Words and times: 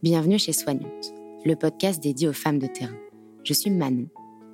Bienvenue 0.00 0.38
chez 0.38 0.52
Soignante, 0.52 1.12
le 1.44 1.56
podcast 1.56 2.00
dédié 2.00 2.28
aux 2.28 2.32
femmes 2.32 2.60
de 2.60 2.68
terrain. 2.68 2.94
Je 3.42 3.52
suis 3.52 3.68
Manon, 3.68 4.06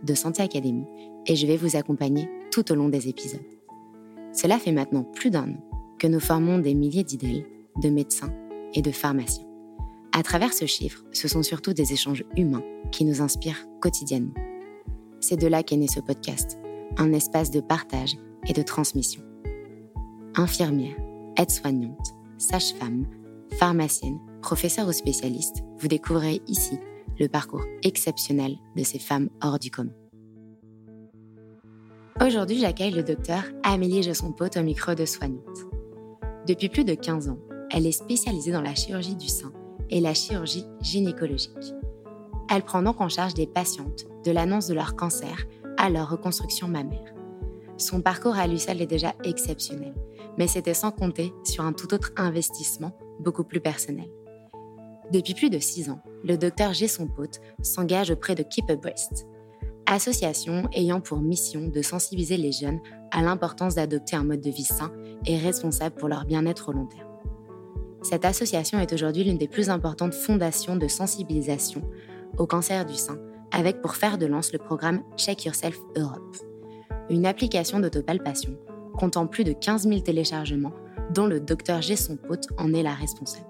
de 0.03 0.15
Santé 0.15 0.43
Académie, 0.43 0.87
et 1.27 1.37
je 1.37 1.47
vais 1.47 1.59
vous 1.59 1.77
accompagner 1.77 2.31
tout 2.51 2.73
au 2.73 2.75
long 2.75 2.89
des 2.89 3.09
épisodes. 3.09 3.45
Cela 4.33 4.59
fait 4.59 4.73
maintenant 4.73 5.03
plus 5.03 5.29
d'un 5.29 5.51
an 5.51 5.69
que 5.99 6.07
nous 6.07 6.19
formons 6.19 6.57
des 6.57 6.73
milliers 6.73 7.05
d'idèles, 7.05 7.45
de 7.77 7.91
médecins 7.91 8.33
et 8.73 8.81
de 8.81 8.91
pharmaciens. 8.91 9.45
À 10.13 10.23
travers 10.23 10.55
ce 10.55 10.65
chiffre, 10.65 11.05
ce 11.13 11.29
sont 11.29 11.43
surtout 11.43 11.75
des 11.75 11.93
échanges 11.93 12.25
humains 12.39 12.65
qui 12.91 13.05
nous 13.05 13.21
inspirent 13.21 13.67
quotidiennement. 13.83 14.33
C'est 15.21 15.39
de 15.39 15.47
là 15.47 15.63
qu'est 15.63 15.77
né 15.77 15.89
ce 15.89 16.01
podcast, 16.01 16.59
un 16.97 17.13
espace 17.13 17.51
de 17.51 17.61
partage 17.61 18.17
et 18.49 18.55
de 18.55 18.63
transmission. 18.63 19.21
Infirmières, 20.37 20.97
aides-soignantes, 21.37 22.15
sages-femmes, 22.39 23.05
pharmaciennes, 23.59 24.21
professeurs 24.45 24.87
ou 24.87 24.93
spécialistes, 24.93 25.65
vous 25.79 25.89
découvrirez 25.89 26.43
ici 26.47 26.79
le 27.19 27.29
parcours 27.29 27.65
exceptionnel 27.83 28.57
de 28.77 28.85
ces 28.85 28.99
femmes 28.99 29.31
hors 29.43 29.59
du 29.59 29.71
commun. 29.71 29.95
Aujourd'hui, 32.23 32.61
j'accueille 32.61 32.91
le 32.91 33.03
docteur 33.03 33.43
Amélie 33.63 34.03
Jesson-Pote 34.03 34.59
au 34.59 34.63
micro 34.63 34.95
de 34.95 35.07
Soignante. 35.07 35.65
Depuis 36.47 36.69
plus 36.69 36.85
de 36.85 36.93
15 36.93 37.31
ans, 37.31 37.39
elle 37.71 37.87
est 37.87 37.93
spécialisée 37.93 38.53
dans 38.53 38.61
la 38.61 38.75
chirurgie 38.75 39.17
du 39.17 39.29
sein 39.29 39.51
et 39.89 40.01
la 40.01 40.13
chirurgie 40.13 40.67
gynécologique. 40.83 41.75
Elle 42.51 42.63
prend 42.63 42.83
donc 42.83 43.01
en 43.01 43.09
charge 43.09 43.33
des 43.33 43.47
patientes 43.47 44.05
de 44.27 44.31
l'annonce 44.31 44.67
de 44.67 44.75
leur 44.75 44.95
cancer 44.95 45.47
à 45.79 45.89
leur 45.89 46.11
reconstruction 46.11 46.69
mammaire. 46.69 47.15
Son 47.79 48.03
parcours 48.03 48.37
à 48.37 48.47
lui 48.47 48.61
seul 48.61 48.83
est 48.83 48.87
déjà 48.87 49.15
exceptionnel, 49.25 49.95
mais 50.37 50.49
c'était 50.49 50.75
sans 50.75 50.91
compter 50.91 51.33
sur 51.45 51.65
un 51.65 51.73
tout 51.73 51.95
autre 51.95 52.13
investissement 52.17 52.93
beaucoup 53.21 53.45
plus 53.45 53.61
personnel. 53.61 54.11
Depuis 55.13 55.35
plus 55.35 55.51
de 55.51 55.59
six 55.59 55.91
ans, 55.91 56.01
le 56.25 56.37
docteur 56.37 56.73
G. 56.73 56.87
Pote 57.15 57.41
s'engage 57.63 58.11
auprès 58.11 58.35
de 58.35 58.43
Keep 58.43 58.71
a 58.71 58.77
Breast, 58.77 59.27
association 59.87 60.69
ayant 60.73 61.01
pour 61.01 61.19
mission 61.19 61.69
de 61.69 61.83
sensibiliser 61.83 62.37
les 62.37 62.53
jeunes 62.53 62.81
à 63.11 63.23
l'importance 63.23 63.75
d'adopter 63.75 64.17
un 64.17 64.25
mode 64.25 64.41
de 64.41 64.51
vie 64.51 64.65
sain 64.65 64.91
et 65.27 65.37
responsable 65.37 65.95
pour 65.97 66.09
leur 66.09 66.25
bien-être 66.25 66.71
au 66.71 66.73
long 66.73 66.87
terme. 66.87 67.09
Cette 68.03 68.25
association 68.25 68.79
est 68.79 68.93
aujourd'hui 68.93 69.25
l'une 69.25 69.39
des 69.39 69.49
plus 69.49 69.71
importantes 69.71 70.15
fondations 70.15 70.77
de 70.77 70.89
sensibilisation 70.89 71.83
au 72.39 72.47
cancer 72.47 72.85
du 72.85 72.95
sein, 72.95 73.19
avec 73.51 73.81
pour 73.81 73.97
faire 73.97 74.19
de 74.19 74.27
lance 74.27 74.53
le 74.53 74.59
programme 74.59 75.03
Check 75.17 75.45
Yourself 75.45 75.79
Europe, 75.97 76.37
une 77.11 77.27
application 77.27 77.79
d'autopalpation 77.79 78.57
comptant 78.99 79.27
plus 79.27 79.45
de 79.45 79.53
15 79.53 79.89
000 79.89 80.01
téléchargements, 80.01 80.73
dont 81.13 81.27
le 81.27 81.41
docteur 81.41 81.83
G. 81.83 81.95
Pote 82.27 82.47
en 82.59 82.73
est 82.73 82.83
la 82.83 82.95
responsable. 82.95 83.47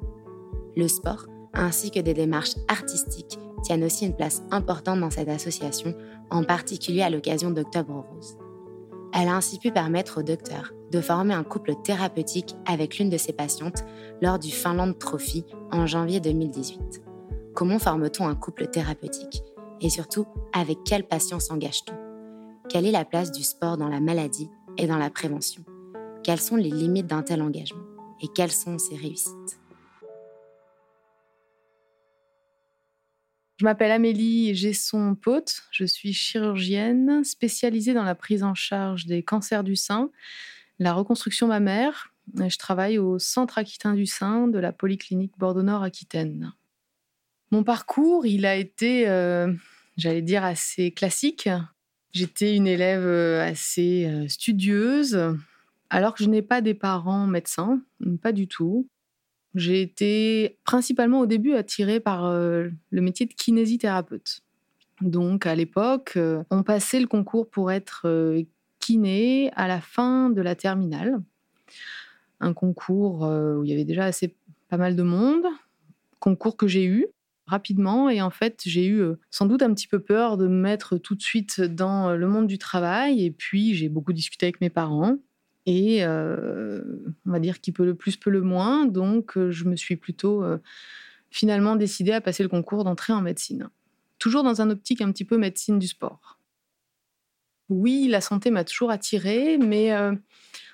Le 0.76 0.88
sport 0.88 1.26
ainsi 1.54 1.90
que 1.90 2.00
des 2.00 2.14
démarches 2.14 2.56
artistiques 2.68 3.38
tiennent 3.62 3.84
aussi 3.84 4.06
une 4.06 4.16
place 4.16 4.42
importante 4.50 5.00
dans 5.00 5.10
cette 5.10 5.28
association, 5.28 5.94
en 6.30 6.44
particulier 6.44 7.02
à 7.02 7.10
l'occasion 7.10 7.50
d'Octobre 7.50 8.04
Rose. 8.10 8.36
Elle 9.12 9.28
a 9.28 9.36
ainsi 9.36 9.58
pu 9.58 9.70
permettre 9.70 10.20
au 10.20 10.22
docteur 10.22 10.72
de 10.90 11.00
former 11.00 11.34
un 11.34 11.44
couple 11.44 11.74
thérapeutique 11.82 12.56
avec 12.66 12.98
l'une 12.98 13.10
de 13.10 13.16
ses 13.16 13.32
patientes 13.32 13.84
lors 14.20 14.38
du 14.38 14.50
Finland 14.50 14.92
Trophy 14.98 15.44
en 15.72 15.86
janvier 15.86 16.20
2018. 16.20 17.02
Comment 17.54 17.78
forme-t-on 17.78 18.26
un 18.26 18.34
couple 18.34 18.66
thérapeutique? 18.66 19.42
Et 19.80 19.88
surtout, 19.88 20.26
avec 20.52 20.78
quel 20.84 21.04
patient 21.04 21.40
s'engage-t-on? 21.40 21.94
Quelle 22.68 22.86
est 22.86 22.92
la 22.92 23.04
place 23.04 23.30
du 23.30 23.42
sport 23.42 23.76
dans 23.76 23.88
la 23.88 24.00
maladie 24.00 24.50
et 24.78 24.86
dans 24.86 24.98
la 24.98 25.10
prévention? 25.10 25.62
Quelles 26.24 26.40
sont 26.40 26.56
les 26.56 26.70
limites 26.70 27.06
d'un 27.06 27.22
tel 27.22 27.42
engagement? 27.42 27.84
Et 28.20 28.28
quelles 28.28 28.52
sont 28.52 28.78
ses 28.78 28.96
réussites? 28.96 29.60
Je 33.56 33.64
m'appelle 33.64 33.92
Amélie 33.92 34.52
Gesson-Pote, 34.56 35.62
je 35.70 35.84
suis 35.84 36.12
chirurgienne 36.12 37.22
spécialisée 37.22 37.94
dans 37.94 38.02
la 38.02 38.16
prise 38.16 38.42
en 38.42 38.54
charge 38.54 39.06
des 39.06 39.22
cancers 39.22 39.62
du 39.62 39.76
sein, 39.76 40.10
la 40.80 40.92
reconstruction 40.92 41.46
mammaire. 41.46 42.12
Je 42.34 42.58
travaille 42.58 42.98
au 42.98 43.20
Centre 43.20 43.58
Aquitain 43.58 43.94
du 43.94 44.06
sein 44.06 44.48
de 44.48 44.58
la 44.58 44.72
Polyclinique 44.72 45.38
Bordeaux-Nord-Aquitaine. 45.38 46.52
Mon 47.52 47.62
parcours, 47.62 48.26
il 48.26 48.44
a 48.44 48.56
été, 48.56 49.08
euh, 49.08 49.52
j'allais 49.96 50.22
dire, 50.22 50.42
assez 50.42 50.90
classique. 50.90 51.48
J'étais 52.10 52.56
une 52.56 52.66
élève 52.66 53.06
euh, 53.06 53.40
assez 53.40 54.06
euh, 54.06 54.26
studieuse, 54.26 55.36
alors 55.90 56.14
que 56.14 56.24
je 56.24 56.28
n'ai 56.28 56.42
pas 56.42 56.60
des 56.60 56.74
parents 56.74 57.28
médecins, 57.28 57.80
pas 58.20 58.32
du 58.32 58.48
tout. 58.48 58.88
J'ai 59.54 59.82
été 59.82 60.58
principalement 60.64 61.20
au 61.20 61.26
début 61.26 61.54
attirée 61.54 62.00
par 62.00 62.26
euh, 62.26 62.68
le 62.90 63.00
métier 63.00 63.26
de 63.26 63.32
kinésithérapeute. 63.32 64.40
Donc 65.00 65.46
à 65.46 65.54
l'époque, 65.54 66.14
euh, 66.16 66.42
on 66.50 66.62
passait 66.62 67.00
le 67.00 67.06
concours 67.06 67.48
pour 67.48 67.70
être 67.70 68.02
euh, 68.06 68.42
kiné 68.80 69.52
à 69.54 69.68
la 69.68 69.80
fin 69.80 70.30
de 70.30 70.42
la 70.42 70.56
terminale. 70.56 71.22
Un 72.40 72.52
concours 72.52 73.22
où 73.22 73.64
il 73.64 73.70
y 73.70 73.72
avait 73.72 73.84
déjà 73.84 74.04
assez 74.04 74.34
pas 74.68 74.76
mal 74.76 74.96
de 74.96 75.02
monde, 75.02 75.44
concours 76.18 76.56
que 76.56 76.66
j'ai 76.66 76.84
eu 76.84 77.06
rapidement 77.46 78.10
et 78.10 78.20
en 78.20 78.30
fait 78.30 78.60
j'ai 78.66 78.86
eu 78.86 79.02
sans 79.30 79.46
doute 79.46 79.62
un 79.62 79.72
petit 79.72 79.86
peu 79.86 79.98
peur 79.98 80.36
de 80.36 80.46
me 80.46 80.60
mettre 80.60 80.98
tout 80.98 81.14
de 81.14 81.22
suite 81.22 81.60
dans 81.60 82.14
le 82.14 82.26
monde 82.26 82.46
du 82.46 82.58
travail 82.58 83.24
et 83.24 83.30
puis 83.30 83.74
j'ai 83.74 83.88
beaucoup 83.88 84.12
discuté 84.12 84.46
avec 84.46 84.60
mes 84.60 84.68
parents 84.68 85.16
et 85.66 86.04
euh, 86.04 86.82
on 87.26 87.32
va 87.32 87.40
dire 87.40 87.60
qui 87.60 87.72
peut 87.72 87.84
le 87.84 87.94
plus 87.94 88.16
peut 88.16 88.30
le 88.30 88.42
moins. 88.42 88.84
Donc, 88.86 89.36
euh, 89.36 89.50
je 89.50 89.64
me 89.64 89.76
suis 89.76 89.96
plutôt 89.96 90.42
euh, 90.42 90.58
finalement 91.30 91.76
décidée 91.76 92.12
à 92.12 92.20
passer 92.20 92.42
le 92.42 92.48
concours 92.48 92.84
d'entrée 92.84 93.12
en 93.12 93.22
médecine. 93.22 93.70
Toujours 94.18 94.42
dans 94.42 94.60
un 94.60 94.70
optique 94.70 95.00
un 95.00 95.10
petit 95.10 95.24
peu 95.24 95.38
médecine 95.38 95.78
du 95.78 95.86
sport. 95.86 96.38
Oui, 97.70 98.08
la 98.08 98.20
santé 98.20 98.50
m'a 98.50 98.64
toujours 98.64 98.90
attirée, 98.90 99.56
mais 99.56 99.90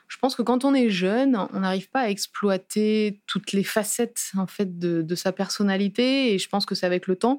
je 0.09 0.19
pense 0.19 0.35
que 0.35 0.43
quand 0.43 0.65
on 0.65 0.75
est 0.75 0.91
jeune, 0.91 1.37
on 1.53 1.61
n'arrive 1.61 1.89
pas 1.89 2.01
à 2.01 2.09
exploiter 2.09 3.21
toutes 3.27 3.53
les 3.53 3.63
facettes 3.63 4.33
en 4.37 4.49
fait 4.49 4.79
de, 4.79 5.01
de, 5.01 5.15
sa 5.15 5.31
personnalité. 5.31 6.35
Et 6.35 6.39
je 6.39 6.49
pense 6.49 6.67
que 6.67 6.75
c'est 6.75 6.87
avec 6.87 7.07
le 7.07 7.15
temps 7.15 7.39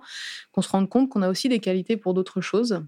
qu'on 0.53 0.61
se 0.61 0.69
rend 0.69 0.85
compte 0.87 1.09
qu'on 1.09 1.21
a 1.21 1.29
aussi 1.29 1.49
des 1.49 1.59
qualités 1.59 1.97
pour 1.97 2.13
d'autres 2.13 2.39
choses. 2.39 2.81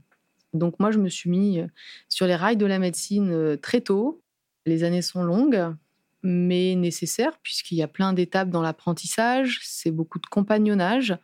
Donc 0.54 0.80
moi, 0.80 0.92
je 0.92 1.00
me 1.00 1.10
suis 1.10 1.30
mis 1.30 1.62
sur 2.08 2.28
les 2.28 2.36
rails 2.36 2.58
de 2.58 2.66
la 2.66 2.80
médecine 2.80 3.58
très 3.62 3.82
tôt. 3.82 4.23
Les 4.66 4.84
années 4.84 5.02
sont 5.02 5.24
longues, 5.24 5.76
mais 6.24 6.76
nécessaires, 6.76 7.38
puisqu'il 7.44 7.76
y 7.76 7.84
a 7.84 7.88
plein 7.88 8.14
d'étapes 8.14 8.50
dans 8.50 8.62
l'apprentissage, 8.62 9.60
c'est 9.64 9.92
beaucoup 9.92 10.20
de 10.20 10.26
compagnonnage. 10.26 11.18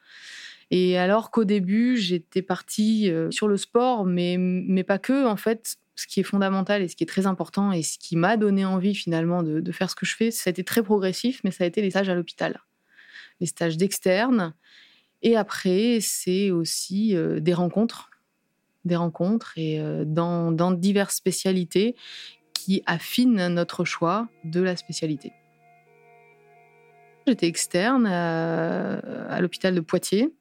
Et 0.72 0.98
alors 0.98 1.32
qu'au 1.32 1.46
début, 1.46 1.98
j'étais 1.98 2.42
partie 2.42 3.10
euh, 3.10 3.32
sur 3.32 3.48
le 3.48 3.58
sport, 3.58 4.06
mais, 4.06 4.36
mais 4.38 4.84
pas 4.84 5.00
que, 5.00 5.26
en 5.26 5.38
fait, 5.38 5.78
ce 5.96 6.08
qui 6.08 6.20
est 6.20 6.24
fondamental 6.24 6.82
et 6.82 6.88
ce 6.88 6.96
qui 6.96 7.04
est 7.04 7.08
très 7.08 7.26
important 7.26 7.72
et 7.72 7.82
ce 7.82 7.98
qui 7.98 8.16
m'a 8.16 8.38
donné 8.38 8.66
envie 8.66 8.96
finalement 8.96 9.44
de, 9.44 9.72
faire 9.72 9.90
ce 9.90 9.96
que 9.96 10.06
je 10.06 10.16
fais, 10.16 10.32
ça 10.32 10.50
a 10.50 10.52
été 10.52 10.64
très 10.64 10.84
progressif, 10.84 11.42
mais 11.44 11.52
ça 11.52 11.64
a 11.64 11.68
été 11.68 11.82
les 11.82 11.90
stages 11.90 12.10
à 12.10 12.16
l'hôpital, 12.16 12.62
les 13.40 13.48
stages 13.48 13.78
d'externe. 13.78 14.54
Et 15.22 15.36
après, 15.36 15.98
c'est 16.02 16.52
aussi 16.52 17.16
euh, 17.16 17.40
des 17.40 17.54
rencontres, 17.54 18.10
des 18.86 18.96
rencontres 18.96 19.54
et 19.58 19.82
euh, 19.82 20.06
dans, 20.06 20.52
dans 20.54 20.72
diverses 20.72 21.16
spécialités 21.16 21.96
affine 22.86 23.48
notre 23.48 23.86
choix 23.86 24.28
de 24.44 24.62
la 24.62 24.76
spécialité. 24.76 25.34
J'étais 27.28 27.48
externe 27.48 28.08
à, 28.08 29.40
l'hôpital 29.40 29.76
de 29.76 29.82
Poitiers 29.82 30.34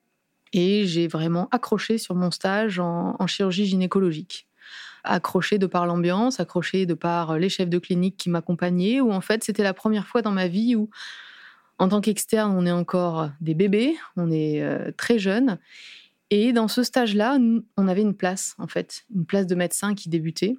et 0.52 0.86
j'ai 0.86 1.06
vraiment 1.06 1.48
accroché 1.50 1.98
sur 1.98 2.14
mon 2.14 2.30
stage 2.30 2.78
en, 2.78 3.26
chirurgie 3.26 3.66
gynécologique. 3.66 4.46
Accroché 5.04 5.58
de 5.58 5.66
par 5.66 5.86
l'ambiance, 5.86 6.40
accroché 6.40 6.86
de 6.86 6.94
par 6.94 7.38
les 7.38 7.48
chefs 7.48 7.68
de 7.68 7.78
clinique 7.78 8.16
qui 8.16 8.30
m'accompagnaient, 8.30 9.00
où 9.00 9.12
en 9.12 9.20
fait 9.20 9.44
c'était 9.44 9.62
la 9.62 9.74
première 9.74 10.06
fois 10.06 10.22
dans 10.22 10.30
ma 10.30 10.48
vie 10.48 10.76
où 10.76 10.90
en 11.78 11.88
tant 11.88 12.00
qu'externe 12.00 12.54
on 12.56 12.66
est 12.66 12.72
encore 12.72 13.30
des 13.40 13.54
bébés, 13.54 13.96
on 14.16 14.30
est 14.30 14.62
euh, 14.62 14.90
très 14.96 15.18
jeune. 15.18 15.58
Et 16.30 16.52
dans 16.52 16.68
ce 16.68 16.82
stage-là, 16.82 17.38
on 17.76 17.88
avait 17.88 18.02
une 18.02 18.14
place, 18.14 18.54
en 18.58 18.66
fait, 18.66 19.04
une 19.14 19.24
place 19.24 19.46
de 19.46 19.54
médecin 19.54 19.94
qui 19.94 20.10
débutait. 20.10 20.56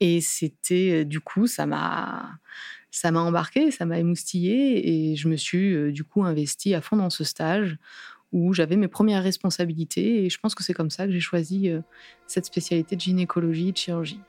Et 0.00 0.20
c'était, 0.20 1.04
du 1.04 1.20
coup, 1.20 1.46
ça 1.46 1.66
m'a, 1.66 2.38
ça 2.90 3.10
m'a 3.10 3.20
embarqué, 3.20 3.70
ça 3.70 3.84
m'a 3.84 3.98
émoustillé 3.98 5.10
et 5.10 5.16
je 5.16 5.28
me 5.28 5.36
suis, 5.36 5.92
du 5.92 6.04
coup, 6.04 6.24
investie 6.24 6.74
à 6.74 6.80
fond 6.80 6.96
dans 6.96 7.10
ce 7.10 7.24
stage 7.24 7.76
où 8.30 8.52
j'avais 8.52 8.76
mes 8.76 8.88
premières 8.88 9.22
responsabilités 9.22 10.24
et 10.24 10.30
je 10.30 10.38
pense 10.38 10.54
que 10.54 10.62
c'est 10.62 10.74
comme 10.74 10.90
ça 10.90 11.06
que 11.06 11.12
j'ai 11.12 11.20
choisi 11.20 11.70
cette 12.26 12.44
spécialité 12.44 12.94
de 12.94 13.00
gynécologie 13.00 13.68
et 13.68 13.72
de 13.72 13.76
chirurgie. 13.76 14.20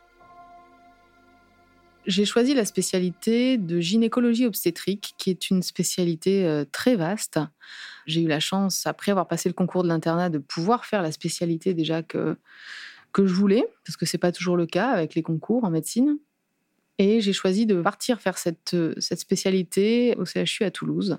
J'ai 2.08 2.26
choisi 2.26 2.56
la 2.56 2.66
spécialité 2.66 3.58
de 3.58 3.80
gynécologie 3.80 4.48
obstétrique, 4.48 5.14
qui 5.18 5.30
est 5.30 5.52
une 5.52 5.62
spécialité 5.62 6.64
très 6.72 6.96
vaste. 6.96 7.40
J'ai 8.08 8.22
eu 8.22 8.28
la 8.28 8.40
chance, 8.40 8.88
après 8.88 9.12
avoir 9.12 9.28
passé 9.28 9.50
le 9.50 9.54
concours 9.54 9.84
de 9.84 9.90
l'internat, 9.90 10.30
de 10.30 10.40
pouvoir 10.40 10.86
faire 10.86 11.04
la 11.04 11.12
spécialité 11.12 11.76
déjà 11.76 12.02
que, 12.02 12.38
que 13.12 13.26
je 13.26 13.34
voulais, 13.34 13.66
parce 13.86 13.98
que 13.98 14.06
c'est 14.06 14.18
pas 14.18 14.32
toujours 14.32 14.58
le 14.58 14.66
cas 14.66 14.90
avec 14.90 15.16
les 15.16 15.24
concours 15.24 15.64
en 15.64 15.70
médecine. 15.70 16.18
Et 16.98 17.22
j'ai 17.22 17.34
choisi 17.34 17.66
de 17.66 17.82
partir 17.82 18.20
faire 18.20 18.38
cette, 18.38 18.76
cette 18.98 19.20
spécialité 19.20 20.16
au 20.18 20.26
CHU 20.26 20.64
à 20.64 20.72
Toulouse. 20.72 21.18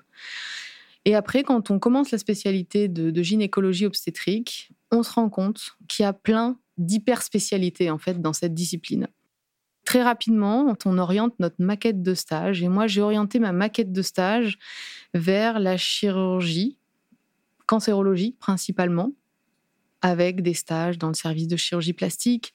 Et 1.05 1.15
après, 1.15 1.43
quand 1.43 1.71
on 1.71 1.79
commence 1.79 2.11
la 2.11 2.19
spécialité 2.19 2.89
de, 2.89 3.23
gynécologie 3.23 3.87
obstétrique, 3.87 4.71
on 4.91 5.03
se 5.03 5.13
rend 5.13 5.31
compte 5.31 5.77
qu'il 5.89 6.03
y 6.03 6.07
a 6.07 6.13
plein 6.13 6.59
d'hyperspécialités 6.77 7.91
en 7.91 7.99
fait 7.99 8.21
dans 8.21 8.33
cette 8.33 8.55
discipline. 8.55 9.09
Très 9.85 10.03
rapidement, 10.03 10.75
on 10.85 10.99
oriente 10.99 11.35
notre 11.41 11.57
maquette 11.59 12.03
de 12.03 12.15
stage. 12.15 12.63
Et 12.63 12.69
moi, 12.69 12.87
j'ai 12.87 13.01
orienté 13.01 13.39
ma 13.39 13.53
maquette 13.53 13.93
de 13.93 14.03
stage 14.03 14.59
vers 15.15 15.59
la 15.59 15.77
chirurgie, 15.77 16.77
cancérologie 17.67 18.37
principalement, 18.39 19.13
avec 20.03 20.43
des 20.43 20.55
stages 20.55 20.99
dans 20.99 21.09
le 21.09 21.15
service 21.15 21.49
de 21.49 21.57
chirurgie 21.57 21.93
plastique, 21.93 22.55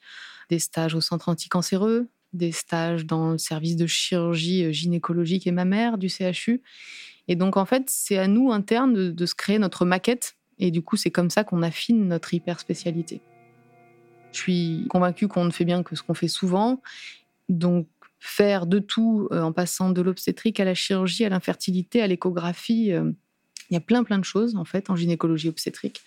des 0.50 0.60
stages 0.60 0.96
au 0.96 1.02
centre 1.02 1.30
anticancéreux, 1.30 2.08
des 2.34 2.52
stages 2.52 3.06
dans 3.06 3.32
le 3.32 3.38
service 3.38 3.76
de 3.76 3.88
chirurgie 3.88 4.72
gynécologique 4.74 5.48
et 5.48 5.52
mammaire 5.52 5.98
du 5.98 6.10
CHU. 6.10 6.62
Et 7.28 7.36
donc, 7.36 7.58
en 7.58 7.66
fait, 7.66 7.84
c'est 7.88 8.18
à 8.18 8.28
nous, 8.28 8.52
internes, 8.52 9.14
de, 9.14 9.26
se 9.26 9.36
créer 9.36 9.58
notre 9.58 9.86
maquette. 9.86 10.36
Et 10.60 10.72
du 10.72 10.82
coup, 10.82 10.96
c'est 10.96 11.12
comme 11.12 11.30
ça 11.30 11.44
qu'on 11.44 11.64
affine 11.64 12.08
notre 12.08 12.34
hyper 12.34 12.60
spécialité. 12.60 13.22
Je 14.32 14.40
suis 14.40 14.86
convaincue 14.90 15.28
qu'on 15.28 15.46
ne 15.46 15.52
fait 15.52 15.66
bien 15.66 15.82
que 15.84 15.96
ce 15.96 16.04
qu'on 16.04 16.14
fait 16.14 16.28
souvent. 16.28 16.82
Donc, 17.50 17.88
faire 18.20 18.66
de 18.66 18.80
tout 18.80 19.28
euh, 19.32 19.42
en 19.42 19.52
passant 19.52 19.90
de 19.92 20.02
l'obstétrique 20.02 20.60
à 20.60 20.66
la 20.66 20.74
chirurgie, 20.74 21.26
à 21.26 21.30
l'infertilité, 21.30 22.02
à 22.02 22.08
l'échographie, 22.08 22.92
euh, 22.92 23.12
il 23.70 23.74
y 23.74 23.78
a 23.78 23.82
plein, 23.82 24.04
plein 24.04 24.20
de 24.20 24.24
choses, 24.24 24.56
en 24.56 24.66
fait, 24.66 24.90
en 24.90 24.96
gynécologie 24.96 25.50
obstétrique. 25.50 26.02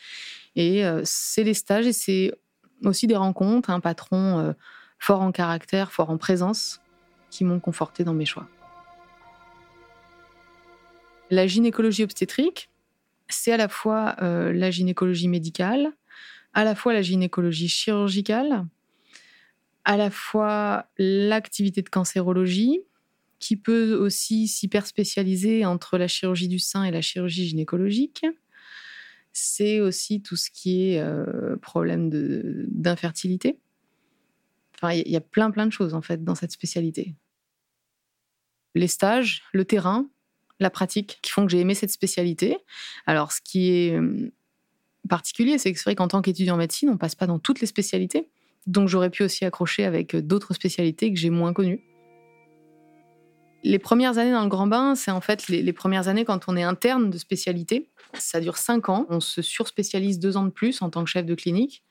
Et 0.57 0.85
euh, 0.85 1.03
c'est 1.05 1.45
les 1.45 1.55
stages 1.55 1.87
et 1.87 1.93
c'est 1.93 2.33
aussi 2.85 3.07
des 3.07 3.17
rencontres, 3.17 3.71
un 3.71 3.81
patron 3.81 4.55
fort 4.99 5.23
en 5.23 5.33
caractère, 5.33 5.93
fort 5.93 6.11
en 6.11 6.19
présence, 6.19 6.81
qui 7.31 7.45
m'ont 7.45 7.61
conforté 7.61 8.05
dans 8.05 8.15
mes 8.15 8.25
choix. 8.25 8.49
La 11.31 11.47
gynécologie 11.47 12.05
obstétrique, 12.05 12.71
c'est 13.29 13.53
à 13.53 13.57
la 13.57 13.69
fois 13.69 14.17
euh, 14.23 14.53
la 14.53 14.71
gynécologie 14.71 15.29
médicale, 15.29 15.93
à 16.55 16.65
la 16.65 16.75
fois 16.75 16.95
la 16.95 17.03
gynécologie 17.03 17.69
chirurgicale, 17.69 18.65
à 19.85 19.97
la 19.97 20.11
fois 20.11 20.87
l'activité 20.97 21.83
de 21.83 21.89
cancérologie, 21.89 22.81
qui 23.39 23.57
peut 23.57 23.95
aussi 23.95 24.49
s'hyper 24.49 24.87
spécialiser 24.87 25.65
entre 25.65 25.99
la 25.99 26.09
chirurgie 26.09 26.49
du 26.49 26.59
sein 26.59 26.85
et 26.85 26.91
la 26.91 27.01
chirurgie 27.01 27.47
gynécologique. 27.49 28.27
C'est 29.33 29.81
aussi 29.81 30.21
tout 30.23 30.37
ce 30.37 30.51
qui 30.51 30.91
est 30.91 31.01
euh, 31.01 31.57
problème 31.57 32.11
d'infertilité. 32.69 33.59
Enfin, 34.75 34.93
il 34.93 35.11
y 35.11 35.17
a 35.17 35.21
plein 35.21 35.51
plein 35.51 35.67
de 35.67 35.73
choses 35.73 35.95
en 35.95 36.03
fait 36.03 36.25
dans 36.25 36.35
cette 36.35 36.53
spécialité. 36.53 37.15
Les 38.75 38.89
stages, 38.89 39.43
le 39.53 39.65
terrain, 39.65 40.09
la 40.61 40.71
pratique 40.71 41.19
qui 41.23 41.31
font 41.31 41.47
que 41.47 41.53
j'ai 41.53 41.61
aimé 41.61 41.75
cette 41.75 41.91
spécialité. 41.91 42.59
Alors, 43.07 43.33
ce 43.33 43.41
qui 43.41 43.71
est 43.71 43.95
euh, 43.95 44.33
particulier, 45.09 45.59
c'est 45.59 45.73
que 45.73 45.79
c'est 45.79 45.85
vrai 45.85 45.95
qu'en 45.95 46.09
tant 46.09 46.23
qu'étudiant 46.23 46.55
en 46.55 46.59
médecine, 46.59 46.91
on 46.91 46.97
passe 46.97 47.15
pas 47.15 47.27
dans 47.27 47.39
toutes 47.39 47.61
les 47.61 47.67
spécialités. 47.67 48.29
Donc, 48.67 48.89
j'aurais 48.89 49.11
pu 49.11 49.23
aussi 49.23 49.45
accrocher 49.45 49.85
avec 49.85 50.15
euh, 50.15 50.23
d'autres 50.23 50.55
spécialités 50.55 51.13
que 51.13 51.19
j'ai 51.19 51.31
moins 51.31 51.53
connues. 51.53 51.88
Les 53.65 53.79
premières 53.79 54.19
années 54.19 54.33
dans 54.33 54.43
le 54.43 54.49
grand 54.49 54.67
bain, 54.67 54.95
c'est 54.95 55.11
en 55.11 55.21
fait 55.21 55.49
les, 55.49 55.73
premières 55.73 56.09
années 56.09 56.25
quand 56.25 56.49
on 56.49 56.57
est 56.57 56.63
interne 56.63 57.11
de 57.11 57.19
spécialité. 57.19 57.91
Ça 58.15 58.41
dure 58.41 58.57
cinq 58.57 58.89
ans. 58.89 59.07
On 59.09 59.21
se 59.21 59.43
surspécialise 59.43 60.19
deux 60.19 60.37
ans 60.37 60.45
de 60.45 60.51
plus 60.51 60.81
en 60.81 60.91
tant 60.91 61.05
que 61.05 61.11
chef 61.11 61.27
de 61.27 61.35
clinique. 61.35 61.83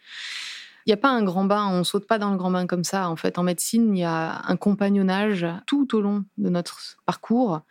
Il 0.85 0.89
n'y 0.89 0.93
a 0.93 0.97
pas 0.97 1.09
un 1.09 1.21
grand 1.21 1.43
bain, 1.43 1.67
on 1.67 1.83
saute 1.83 2.07
pas 2.07 2.17
dans 2.17 2.31
le 2.31 2.37
grand 2.37 2.49
bain 2.49 2.65
comme 2.65 2.85
ça. 2.85 3.09
En 3.09 3.17
fait, 3.17 3.37
en 3.37 3.43
médecine, 3.43 3.95
il 3.95 3.99
y 3.99 4.05
a 4.05 4.41
un 4.47 4.55
compagnonnage 4.55 5.45
tout 5.65 5.93
au 5.95 5.99
long 5.99 6.23
de 6.37 6.49
notre 6.49 6.97
parcours 7.05 7.61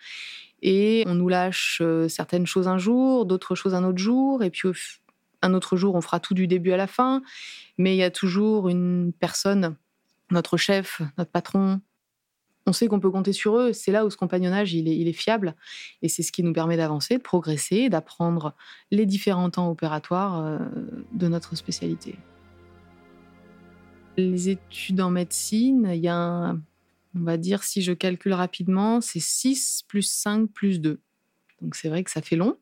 et 0.63 1.05
on 1.07 1.15
nous 1.15 1.29
lâche 1.29 1.79
euh, 1.83 2.09
certaines 2.09 2.47
choses 2.47 2.69
un 2.69 2.79
jour, 2.79 3.25
d'autres 3.25 3.55
choses 3.55 3.75
un 3.75 3.85
autre 3.85 3.99
jour, 3.99 4.43
et 4.43 4.51
puis 4.51 4.69
un 5.43 5.55
autre 5.55 5.77
jour, 5.77 5.95
on 5.95 6.01
fera 6.01 6.21
tout 6.21 6.35
du 6.35 6.47
début 6.47 6.73
à 6.73 6.77
la 6.77 6.87
fin. 6.87 7.23
Mais 7.79 7.95
il 7.95 7.99
y 7.99 8.03
a 8.03 8.11
toujours 8.11 8.69
une 8.69 9.13
personne, 9.19 9.77
notre 10.31 10.57
chef, 10.57 11.03
notre 11.19 11.31
patron. 11.31 11.81
On 12.67 12.73
sait 12.73 12.89
qu'on 12.89 12.99
peut 12.99 13.11
compter 13.11 13.33
sur 13.33 13.57
eux. 13.59 13.73
C'est 13.73 13.93
là 13.93 14.05
où 14.05 14.11
ce 14.11 14.17
compagnonnage, 14.17 14.75
il 14.75 15.09
est, 15.09 15.13
fiable. 15.13 15.55
Et 16.03 16.09
c'est 16.09 16.23
ce 16.23 16.33
qui 16.33 16.43
nous 16.43 16.53
permet 16.53 16.77
d'avancer, 16.77 17.17
de 17.17 17.23
progresser, 17.23 17.89
d'apprendre 17.89 18.55
les 18.91 19.07
différents 19.07 19.51
temps 19.51 19.71
opératoires 19.71 20.45
euh, 20.45 20.59
de 21.13 21.29
notre 21.29 21.57
spécialité. 21.57 22.17
Les 24.17 24.49
études 24.49 25.01
en 25.01 25.11
médecine, 25.11 25.91
il 25.95 26.01
y 26.01 26.09
a 26.09 26.17
un 26.17 26.61
on 27.17 27.25
va 27.25 27.37
dire, 27.37 27.63
si 27.63 27.83
je 27.83 27.93
calcule 27.93 28.35
rapidement, 28.35 29.01
c'est 29.01 29.21
6 29.21 29.85
plus 29.89 30.03
5 30.03 30.51
plus 30.51 30.81
2. 30.81 31.01
Donc 31.62 31.75
c'est 31.75 31.89
vrai 31.89 32.05
que 32.05 32.11
ça 32.11 32.21
fait 32.21 32.37
long, 32.37 32.59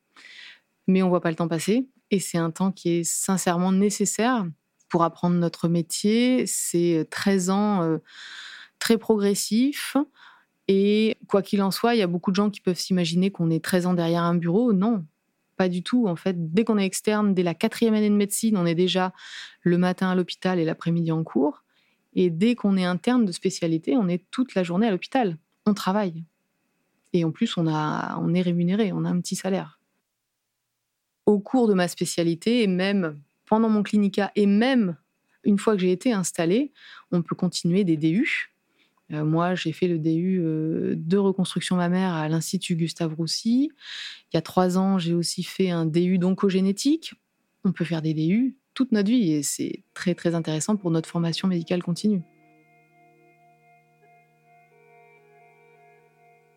mais 0.87 1.03
on 1.03 1.09
voit 1.09 1.21
pas 1.21 1.31
le 1.31 1.37
temps 1.37 1.49
passer. 1.49 1.89
Et 2.11 2.21
c'est 2.21 2.39
un 2.39 2.51
temps 2.51 2.71
qui 2.71 2.91
est 2.91 3.05
sincèrement 3.05 3.73
nécessaire 3.73 4.47
pour 4.89 5.03
apprendre 5.03 5.37
notre 5.37 5.69
métier. 5.69 6.47
C'est 6.47 7.07
13 7.11 7.51
ans 7.51 7.83
euh, 7.83 7.99
très 8.85 8.99
progressif. 8.99 9.97
Et 10.69 11.17
quoi 11.27 11.41
qu'il 11.41 11.63
en 11.63 11.71
soit, 11.71 11.95
il 11.95 11.99
y 11.99 12.03
a 12.03 12.07
beaucoup 12.07 12.31
de 12.31 12.37
gens 12.37 12.51
qui 12.51 12.61
peuvent 12.61 12.79
s'imaginer 12.79 13.31
qu'on 13.31 13.49
est 13.49 13.65
13 13.65 13.87
ans 13.87 13.95
derrière 13.95 14.23
un 14.23 14.35
bureau. 14.35 14.75
Non, 14.75 15.07
pas 15.57 15.71
du 15.71 15.83
tout. 15.83 16.07
En 16.07 16.17
fait, 16.17 16.53
dès 16.53 16.65
qu'on 16.65 16.77
est 16.77 16.85
externe, 16.85 17.33
dès 17.33 17.43
la 17.43 17.55
quatrième 17.55 17.95
année 17.95 18.11
de 18.11 18.15
médecine, 18.15 18.59
on 18.59 18.67
est 18.67 18.75
déjà 18.75 19.15
le 19.63 19.79
matin 19.79 20.11
à 20.11 20.15
l'hôpital 20.15 20.59
et 20.59 20.67
l'après-midi 20.67 21.13
en 21.13 21.25
cours. 21.25 21.65
Et 22.15 22.29
dès 22.29 22.55
qu'on 22.55 22.77
est 22.77 22.85
interne 22.85 23.25
de 23.25 23.33
spécialité, 23.33 23.97
on 23.97 24.07
est 24.07 24.23
toute 24.31 24.55
la 24.55 24.63
journée 24.63 24.87
à 24.87 24.91
l'hôpital. 24.91 25.39
On 25.65 25.73
travaille. 25.73 26.23
Et 27.15 27.25
en 27.25 27.31
plus, 27.31 27.57
on, 27.57 27.67
a, 27.67 28.19
on 28.21 28.35
est 28.35 28.43
rémunéré, 28.43 28.93
on 28.93 29.07
a 29.07 29.09
un 29.09 29.21
petit 29.21 29.37
salaire. 29.37 29.81
Au 31.25 31.39
cours 31.39 31.69
de 31.69 31.75
ma 31.75 31.89
spécialité, 31.89 32.63
et 32.63 32.67
même 32.67 33.19
pendant 33.47 33.71
mon 33.71 33.83
clinica, 33.83 34.31
et 34.37 34.47
même 34.47 34.99
une 35.43 35.59
fois 35.59 35.75
que 35.75 35.81
j'ai 35.81 35.93
été 35.93 36.13
installée, 36.13 36.73
on 37.13 37.23
peut 37.23 37.35
continuer 37.35 37.85
des 37.85 37.97
DU. 37.97 38.54
Euh, 39.13 39.25
moi, 39.25 39.55
j'ai 39.55 39.73
fait 39.73 39.87
le 39.87 39.99
DU 39.99 40.41
euh, 40.41 40.95
de 40.97 41.17
reconstruction 41.19 41.77
mammaire 41.77 42.13
à 42.13 42.29
l'Institut 42.29 42.75
Gustave 42.75 43.15
Roussy. 43.15 43.71
Il 44.33 44.37
y 44.37 44.39
a 44.39 44.43
trois 44.43 44.79
ans, 44.79 44.99
j'ai 44.99 45.15
aussi 45.15 45.43
fait 45.43 45.71
un 45.71 45.87
DU 45.87 46.19
d'oncogénétique. 46.19 47.15
On 47.65 47.73
peut 47.73 47.85
faire 47.85 48.03
des 48.03 48.15
DU 48.15 48.57
toute 48.73 48.93
notre 48.93 49.09
vie 49.09 49.33
et 49.33 49.43
c'est 49.43 49.85
très 49.95 50.15
très 50.15 50.35
intéressant 50.35 50.77
pour 50.77 50.91
notre 50.91 51.09
formation 51.09 51.49
médicale 51.49 51.83
continue. 51.83 52.23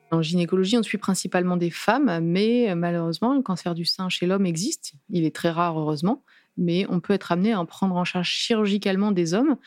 En 0.09 0.21
gynécologie, 0.21 0.77
on 0.77 0.83
suit 0.83 0.97
principalement 0.97 1.57
des 1.57 1.69
femmes, 1.69 2.19
mais 2.23 2.73
malheureusement, 2.75 3.35
le 3.35 3.41
cancer 3.41 3.75
du 3.75 3.83
sein 3.83 4.07
chez 4.07 4.25
l'homme 4.25 4.45
existe. 4.45 4.93
Il 5.09 5.25
est 5.25 5.35
très 5.35 5.49
rare, 5.49 5.77
heureusement, 5.77 6.23
mais 6.55 6.85
on 6.89 7.01
peut 7.01 7.13
être 7.13 7.31
amené 7.31 7.51
à 7.51 7.59
en 7.59 7.65
prendre 7.65 7.95
en 7.95 8.05
charge 8.05 8.29
chirurgicalement 8.29 9.11
des 9.11 9.33
hommes 9.33 9.57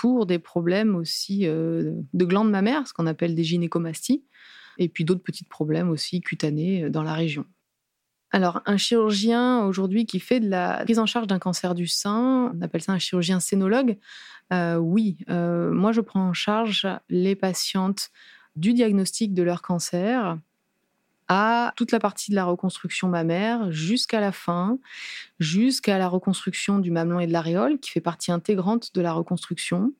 pour 0.00 0.24
des 0.24 0.38
problèmes 0.38 0.96
aussi 0.96 1.46
euh, 1.46 1.92
de 2.14 2.24
glandes 2.24 2.50
mammaires, 2.50 2.88
ce 2.88 2.94
qu'on 2.94 3.06
appelle 3.06 3.34
des 3.34 3.44
gynécomasties, 3.44 4.24
et 4.78 4.88
puis 4.88 5.04
d'autres 5.04 5.22
petits 5.22 5.44
problèmes 5.44 5.90
aussi 5.90 6.22
cutanés 6.22 6.84
euh, 6.84 6.88
dans 6.88 7.02
la 7.02 7.12
région. 7.12 7.44
Alors, 8.30 8.62
un 8.64 8.78
chirurgien 8.78 9.62
aujourd'hui 9.66 10.06
qui 10.06 10.18
fait 10.18 10.40
de 10.40 10.48
la 10.48 10.84
prise 10.84 10.98
en 10.98 11.04
charge 11.04 11.26
d'un 11.26 11.38
cancer 11.38 11.74
du 11.74 11.86
sein, 11.86 12.50
on 12.54 12.62
appelle 12.62 12.80
ça 12.80 12.92
un 12.92 12.98
chirurgien 12.98 13.40
scénologue. 13.40 13.98
Euh, 14.54 14.76
oui, 14.76 15.18
moi 15.28 15.92
je 15.92 16.00
prends 16.00 16.28
en 16.28 16.32
charge 16.32 16.88
les 17.10 17.36
patientes 17.36 18.08
du 18.56 18.72
diagnostic 18.72 19.34
de 19.34 19.42
leur 19.42 19.60
cancer 19.60 20.38
à 21.32 21.72
toute 21.76 21.92
la 21.92 22.00
partie 22.00 22.32
de 22.32 22.36
la 22.36 22.44
reconstruction 22.44 23.06
mammaire 23.06 23.70
jusqu'à 23.70 24.18
la 24.18 24.32
fin, 24.32 24.78
jusqu'à 25.38 25.96
la 25.96 26.08
reconstruction 26.08 26.80
du 26.80 26.90
mamelon 26.90 27.20
et 27.20 27.28
de 27.28 27.32
l'aréole, 27.32 27.78
qui 27.78 27.92
fait 27.92 28.00
partie 28.00 28.32
intégrante 28.32 28.92
de 28.96 29.00
la 29.00 29.12
reconstruction. 29.12 29.92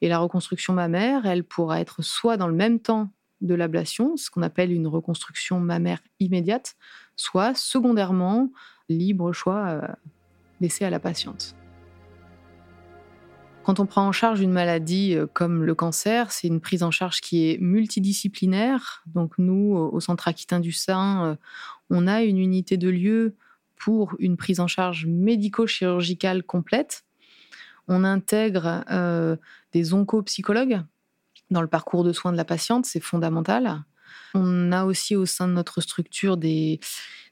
Et 0.00 0.08
la 0.08 0.18
reconstruction 0.18 0.74
mammaire, 0.74 1.24
elle 1.24 1.44
pourra 1.44 1.80
être 1.80 2.02
soit 2.02 2.36
dans 2.36 2.48
le 2.48 2.54
même 2.54 2.80
temps 2.80 3.10
de 3.42 3.54
l'ablation, 3.54 4.16
ce 4.16 4.28
qu'on 4.28 4.42
appelle 4.42 4.72
une 4.72 4.88
reconstruction 4.88 5.60
mammaire 5.60 6.00
immédiate, 6.18 6.74
soit 7.14 7.54
secondairement 7.54 8.50
libre 8.88 9.32
choix 9.32 9.68
euh, 9.68 9.88
laissé 10.60 10.84
à 10.84 10.90
la 10.90 10.98
patiente. 10.98 11.54
Quand 13.66 13.80
on 13.80 13.86
prend 13.86 14.06
en 14.06 14.12
charge 14.12 14.40
une 14.40 14.52
maladie 14.52 15.16
euh, 15.16 15.26
comme 15.26 15.64
le 15.64 15.74
cancer, 15.74 16.30
c'est 16.30 16.46
une 16.46 16.60
prise 16.60 16.84
en 16.84 16.92
charge 16.92 17.20
qui 17.20 17.50
est 17.50 17.58
multidisciplinaire. 17.60 19.02
Donc 19.12 19.32
nous, 19.38 19.74
au 19.74 19.98
Centre 19.98 20.28
Aquitain 20.28 20.60
du 20.60 20.70
Sein, 20.70 21.26
euh, 21.26 21.36
on 21.90 22.06
a 22.06 22.22
une 22.22 22.38
unité 22.38 22.76
de 22.76 22.88
lieu 22.88 23.34
pour 23.74 24.14
une 24.20 24.36
prise 24.36 24.60
en 24.60 24.68
charge 24.68 25.06
médico-chirurgicale 25.06 26.44
complète. 26.44 27.06
On 27.88 28.04
intègre 28.04 28.84
des 29.72 29.94
oncopsychologues 29.94 30.82
dans 31.50 31.60
le 31.60 31.66
parcours 31.66 32.04
de 32.04 32.12
soins 32.12 32.30
de 32.30 32.36
la 32.36 32.44
patiente, 32.44 32.86
c'est 32.86 33.00
fondamental. 33.00 33.82
On 34.34 34.70
a 34.70 34.84
aussi 34.84 35.16
au 35.16 35.26
sein 35.26 35.48
de 35.48 35.52
notre 35.52 35.80
structure 35.80 36.36
des, 36.36 36.78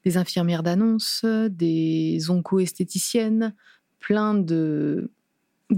infirmières 0.05 0.65
d'annonce, 0.65 1.25
des 1.25 2.29
onco-esthéticiennes, 2.29 3.55
plein 4.01 4.35
de, 4.35 5.11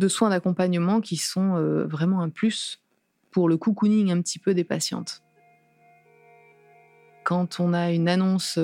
soins 0.08 0.30
d'accompagnement 0.30 1.00
qui 1.00 1.16
sont 1.16 1.56
euh, 1.56 1.86
vraiment 1.86 2.20
un 2.20 2.28
plus 2.28 2.82
pour 3.30 3.48
le 3.48 3.56
cocooning 3.56 4.10
un 4.10 4.20
petit 4.20 4.38
peu 4.38 4.54
des 4.54 4.64
patientes. 4.64 5.22
quand 7.24 7.58
on 7.58 7.72
a 7.74 7.90
une 7.90 8.08
annonce 8.08 8.58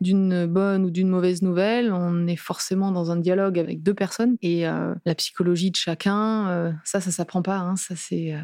d'une 0.00 0.46
bonne 0.46 0.84
ou 0.84 0.90
d'une 0.90 1.08
mauvaise 1.08 1.42
nouvelle, 1.42 1.92
on 1.92 2.28
est 2.28 2.36
forcément 2.36 2.92
dans 2.92 3.10
un 3.10 3.16
dialogue 3.16 3.58
avec 3.58 3.82
deux 3.82 3.94
personnes 3.94 4.36
et 4.42 4.62
la 4.62 5.14
psychologie 5.16 5.72
de 5.72 5.76
chacun, 5.76 6.72
ça, 6.84 7.00
ça 7.00 7.10
s'apprend 7.10 7.42
pas, 7.42 7.58
hein, 7.58 7.74
ça 7.74 7.96
c'est 7.96 8.38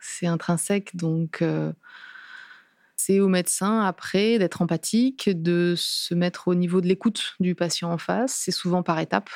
c'est 0.00 0.26
intrinsèque, 0.26 0.96
donc 0.96 1.40
c'est 2.96 3.20
au 3.20 3.28
médecin 3.28 3.80
après 3.80 4.38
d'être 4.38 4.60
empathique, 4.60 5.30
de 5.30 5.74
se 5.76 6.14
mettre 6.14 6.48
au 6.48 6.54
niveau 6.54 6.82
de 6.82 6.86
l'écoute 6.86 7.34
du 7.40 7.54
patient 7.54 7.90
en 7.90 7.96
face. 7.96 8.32
C'est 8.32 8.50
souvent 8.50 8.82
par 8.82 8.98
étapes, 8.98 9.30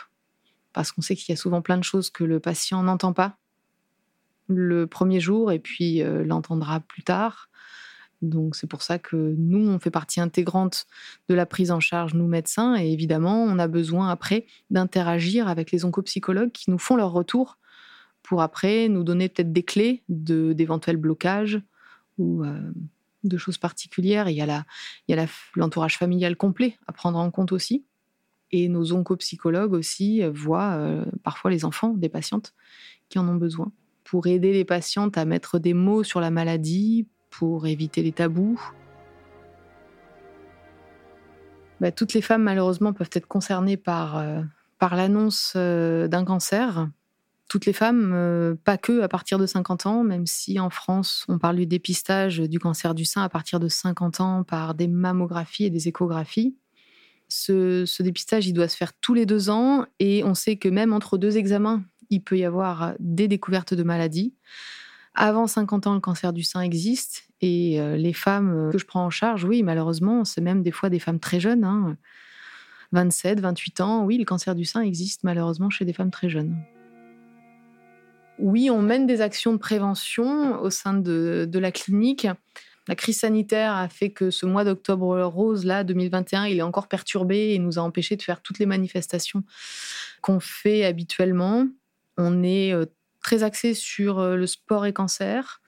parce 0.74 0.92
qu'on 0.92 1.00
sait 1.00 1.16
qu'il 1.16 1.32
y 1.32 1.38
a 1.38 1.40
souvent 1.40 1.62
plein 1.62 1.78
de 1.78 1.84
choses 1.84 2.10
que 2.10 2.24
le 2.24 2.40
patient 2.40 2.82
n'entend 2.82 3.14
pas 3.14 3.38
le 4.48 4.86
premier 4.86 5.20
jour 5.20 5.52
et 5.52 5.58
puis 5.58 6.02
euh, 6.02 6.24
l'entendra 6.24 6.80
plus 6.80 7.02
tard. 7.02 7.48
Donc 8.22 8.56
c'est 8.56 8.66
pour 8.66 8.82
ça 8.82 8.98
que 8.98 9.16
nous, 9.16 9.68
on 9.68 9.78
fait 9.78 9.90
partie 9.90 10.20
intégrante 10.20 10.86
de 11.28 11.34
la 11.34 11.46
prise 11.46 11.70
en 11.70 11.80
charge, 11.80 12.14
nous 12.14 12.26
médecins, 12.26 12.76
et 12.76 12.90
évidemment, 12.90 13.42
on 13.44 13.58
a 13.58 13.68
besoin 13.68 14.10
après 14.10 14.46
d'interagir 14.70 15.48
avec 15.48 15.72
les 15.72 15.84
oncopsychologues 15.84 16.52
qui 16.52 16.70
nous 16.70 16.78
font 16.78 16.96
leur 16.96 17.12
retour 17.12 17.58
pour 18.22 18.40
après 18.40 18.88
nous 18.88 19.04
donner 19.04 19.28
peut-être 19.28 19.52
des 19.52 19.62
clés 19.62 20.02
d'éventuels 20.08 20.96
blocages 20.96 21.60
ou 22.16 22.44
euh, 22.44 22.58
de 23.24 23.36
choses 23.36 23.58
particulières. 23.58 24.30
Il 24.30 24.36
y 24.36 24.42
a 24.42 25.26
l'entourage 25.54 25.98
familial 25.98 26.36
complet 26.36 26.78
à 26.86 26.92
prendre 26.92 27.18
en 27.18 27.30
compte 27.30 27.52
aussi. 27.52 27.84
Et 28.56 28.68
nos 28.68 28.92
oncopsychologues 28.92 29.72
aussi 29.72 30.22
voient 30.28 30.74
euh, 30.74 31.04
parfois 31.24 31.50
les 31.50 31.64
enfants 31.64 31.88
des 31.88 32.08
patientes 32.08 32.54
qui 33.08 33.18
en 33.18 33.26
ont 33.26 33.34
besoin 33.34 33.72
pour 34.04 34.28
aider 34.28 34.52
les 34.52 34.64
patientes 34.64 35.18
à 35.18 35.24
mettre 35.24 35.58
des 35.58 35.74
mots 35.74 36.04
sur 36.04 36.20
la 36.20 36.30
maladie, 36.30 37.08
pour 37.30 37.66
éviter 37.66 38.00
les 38.04 38.12
tabous. 38.12 38.60
Bah, 41.80 41.90
toutes 41.90 42.12
les 42.12 42.22
femmes, 42.22 42.44
malheureusement, 42.44 42.92
peuvent 42.92 43.10
être 43.12 43.26
concernées 43.26 43.76
par, 43.76 44.18
euh, 44.18 44.40
par 44.78 44.94
l'annonce 44.94 45.54
euh, 45.56 46.06
d'un 46.06 46.24
cancer 46.24 46.86
toutes 47.48 47.66
les 47.66 47.72
femmes, 47.72 48.12
euh, 48.14 48.54
pas 48.64 48.78
que 48.78 49.02
à 49.02 49.08
partir 49.08 49.38
de 49.38 49.46
50 49.46 49.86
ans, 49.86 50.02
même 50.02 50.26
si 50.26 50.58
en 50.58 50.70
France, 50.70 51.24
on 51.28 51.38
parle 51.38 51.56
du 51.56 51.66
dépistage 51.66 52.40
du 52.40 52.58
cancer 52.58 52.94
du 52.94 53.04
sein 53.04 53.22
à 53.22 53.28
partir 53.28 53.60
de 53.60 53.68
50 53.68 54.20
ans 54.20 54.44
par 54.44 54.74
des 54.74 54.88
mammographies 54.88 55.64
et 55.66 55.70
des 55.70 55.86
échographies. 55.86 56.56
Ce, 57.28 58.02
dépistage, 58.02 58.46
il 58.46 58.52
doit 58.52 58.68
se 58.68 58.76
faire 58.76 58.92
tous 58.92 59.14
les 59.14 59.26
deux 59.26 59.50
ans 59.50 59.86
et 59.98 60.22
on 60.24 60.34
sait 60.34 60.56
que 60.56 60.68
même 60.68 60.92
entre 60.92 61.18
deux 61.18 61.36
examens, 61.36 61.82
il 62.10 62.22
peut 62.22 62.38
y 62.38 62.44
avoir 62.44 62.94
des 62.98 63.28
découvertes 63.28 63.74
de 63.74 63.82
maladies. 63.82 64.34
Avant 65.14 65.46
50 65.46 65.86
ans, 65.86 65.94
le 65.94 66.00
cancer 66.00 66.32
du 66.32 66.42
sein 66.42 66.60
existe 66.60 67.28
et 67.40 67.80
euh, 67.80 67.96
les 67.96 68.12
femmes 68.12 68.70
que 68.72 68.78
je 68.78 68.84
prends 68.84 69.04
en 69.04 69.10
charge, 69.10 69.44
oui, 69.44 69.62
malheureusement, 69.62 70.24
c'est 70.24 70.40
même 70.40 70.62
des 70.62 70.72
fois 70.72 70.90
des 70.90 70.98
femmes 70.98 71.20
très 71.20 71.40
jeunes, 71.40 71.96
27, 72.92 73.38
hein. 73.38 73.42
28 73.42 73.80
ans, 73.80 74.04
oui, 74.04 74.18
le 74.18 74.24
cancer 74.24 74.54
du 74.54 74.64
sein 74.64 74.80
existe 74.82 75.24
malheureusement 75.24 75.70
chez 75.70 75.84
des 75.84 75.92
femmes 75.92 76.10
très 76.10 76.28
jeunes. 76.28 76.56
Oui, 78.38 78.68
on 78.70 78.82
mène 78.82 79.06
des 79.06 79.20
actions 79.20 79.52
de 79.52 79.58
prévention 79.58 80.60
au 80.60 80.70
sein 80.70 80.94
de, 80.94 81.48
la 81.52 81.70
clinique. 81.70 82.26
La 82.86 82.94
crise 82.94 83.20
sanitaire 83.20 83.74
a 83.74 83.88
fait 83.88 84.10
que 84.10 84.30
ce 84.30 84.44
mois 84.44 84.64
d'octobre 84.64 85.22
rose, 85.22 85.64
là, 85.64 85.84
2021, 85.84 86.46
il 86.46 86.58
est 86.58 86.62
encore 86.62 86.88
perturbé 86.88 87.54
et 87.54 87.58
nous 87.58 87.78
a 87.78 87.82
empêché 87.82 88.16
de 88.16 88.22
faire 88.22 88.42
toutes 88.42 88.58
les 88.58 88.66
manifestations 88.66 89.42
qu'on 90.20 90.38
fait 90.40 90.84
habituellement. 90.84 91.66
On 92.18 92.42
est 92.42 92.72
euh, 92.72 92.86
très 93.22 93.42
axé 93.42 93.72
sur 93.72 94.18
euh, 94.18 94.36
le 94.36 94.46
sport 94.46 94.84
et 94.84 94.92
cancer, 94.92 95.62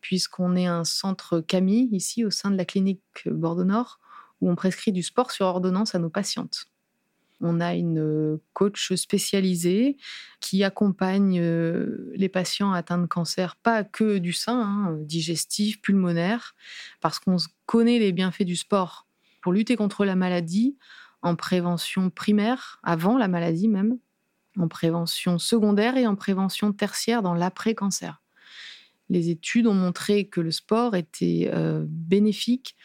puisqu'on 0.00 0.54
est 0.54 0.66
un 0.66 0.84
centre 0.84 1.40
CAMI 1.40 1.88
ici 1.92 2.24
au 2.24 2.30
sein 2.30 2.50
de 2.50 2.56
la 2.56 2.64
clinique 2.64 3.02
Bordeaux 3.26 3.64
Nord, 3.64 3.98
où 4.40 4.48
on 4.48 4.54
prescrit 4.54 4.92
du 4.92 5.02
sport 5.02 5.32
sur 5.32 5.46
ordonnance 5.46 5.94
à 5.94 5.98
nos 5.98 6.08
patientes. 6.08 6.66
On 7.40 7.60
a 7.60 7.74
une 7.74 8.00
euh, 8.00 8.42
coach 8.52 8.92
spécialisée 8.94 9.96
qui 10.40 10.62
accompagne 10.62 11.40
euh, 11.40 12.12
les 12.14 12.28
patients 12.28 12.72
atteints 12.72 12.98
de 12.98 13.06
cancer, 13.06 13.56
pas 13.56 13.82
que 13.84 14.18
du 14.18 14.32
sein, 14.32 14.60
hein, 14.60 14.98
digestif, 15.00 15.80
pulmonaire, 15.80 16.54
parce 17.00 17.18
qu'on 17.18 17.36
connaît 17.66 17.98
les 17.98 18.12
bienfaits 18.12 18.44
du 18.44 18.56
sport 18.56 19.06
pour 19.40 19.52
lutter 19.52 19.76
contre 19.76 20.04
la 20.04 20.16
maladie 20.16 20.76
en 21.22 21.34
prévention 21.34 22.10
primaire, 22.10 22.78
avant 22.82 23.18
la 23.18 23.28
maladie 23.28 23.68
même, 23.68 23.98
en 24.58 24.68
prévention 24.68 25.38
secondaire 25.38 25.96
et 25.96 26.06
en 26.06 26.16
prévention 26.16 26.72
tertiaire 26.72 27.22
dans 27.22 27.34
l'après-cancer. 27.34 28.22
Les 29.08 29.30
études 29.30 29.66
ont 29.66 29.74
montré 29.74 30.28
que 30.28 30.40
le 30.40 30.50
sport 30.50 30.94
était 30.94 31.50
euh, 31.52 31.84
bénéfique, 31.88 32.76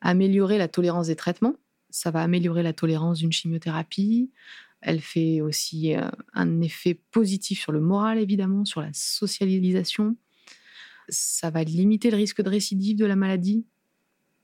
améliorer 0.00 0.58
la 0.58 0.68
tolérance 0.68 1.08
des 1.08 1.16
traitements, 1.16 1.56
ça 1.96 2.10
va 2.10 2.20
améliorer 2.20 2.62
la 2.62 2.74
tolérance 2.74 3.20
d'une 3.20 3.32
chimiothérapie. 3.32 4.30
Elle 4.82 5.00
fait 5.00 5.40
aussi 5.40 5.94
euh, 5.94 6.10
un 6.34 6.60
effet 6.60 6.92
positif 7.10 7.58
sur 7.58 7.72
le 7.72 7.80
moral, 7.80 8.18
évidemment, 8.18 8.66
sur 8.66 8.82
la 8.82 8.90
socialisation. 8.92 10.14
Ça 11.08 11.48
va 11.48 11.64
limiter 11.64 12.10
le 12.10 12.18
risque 12.18 12.42
de 12.42 12.50
récidive 12.50 12.98
de 12.98 13.06
la 13.06 13.16
maladie. 13.16 13.64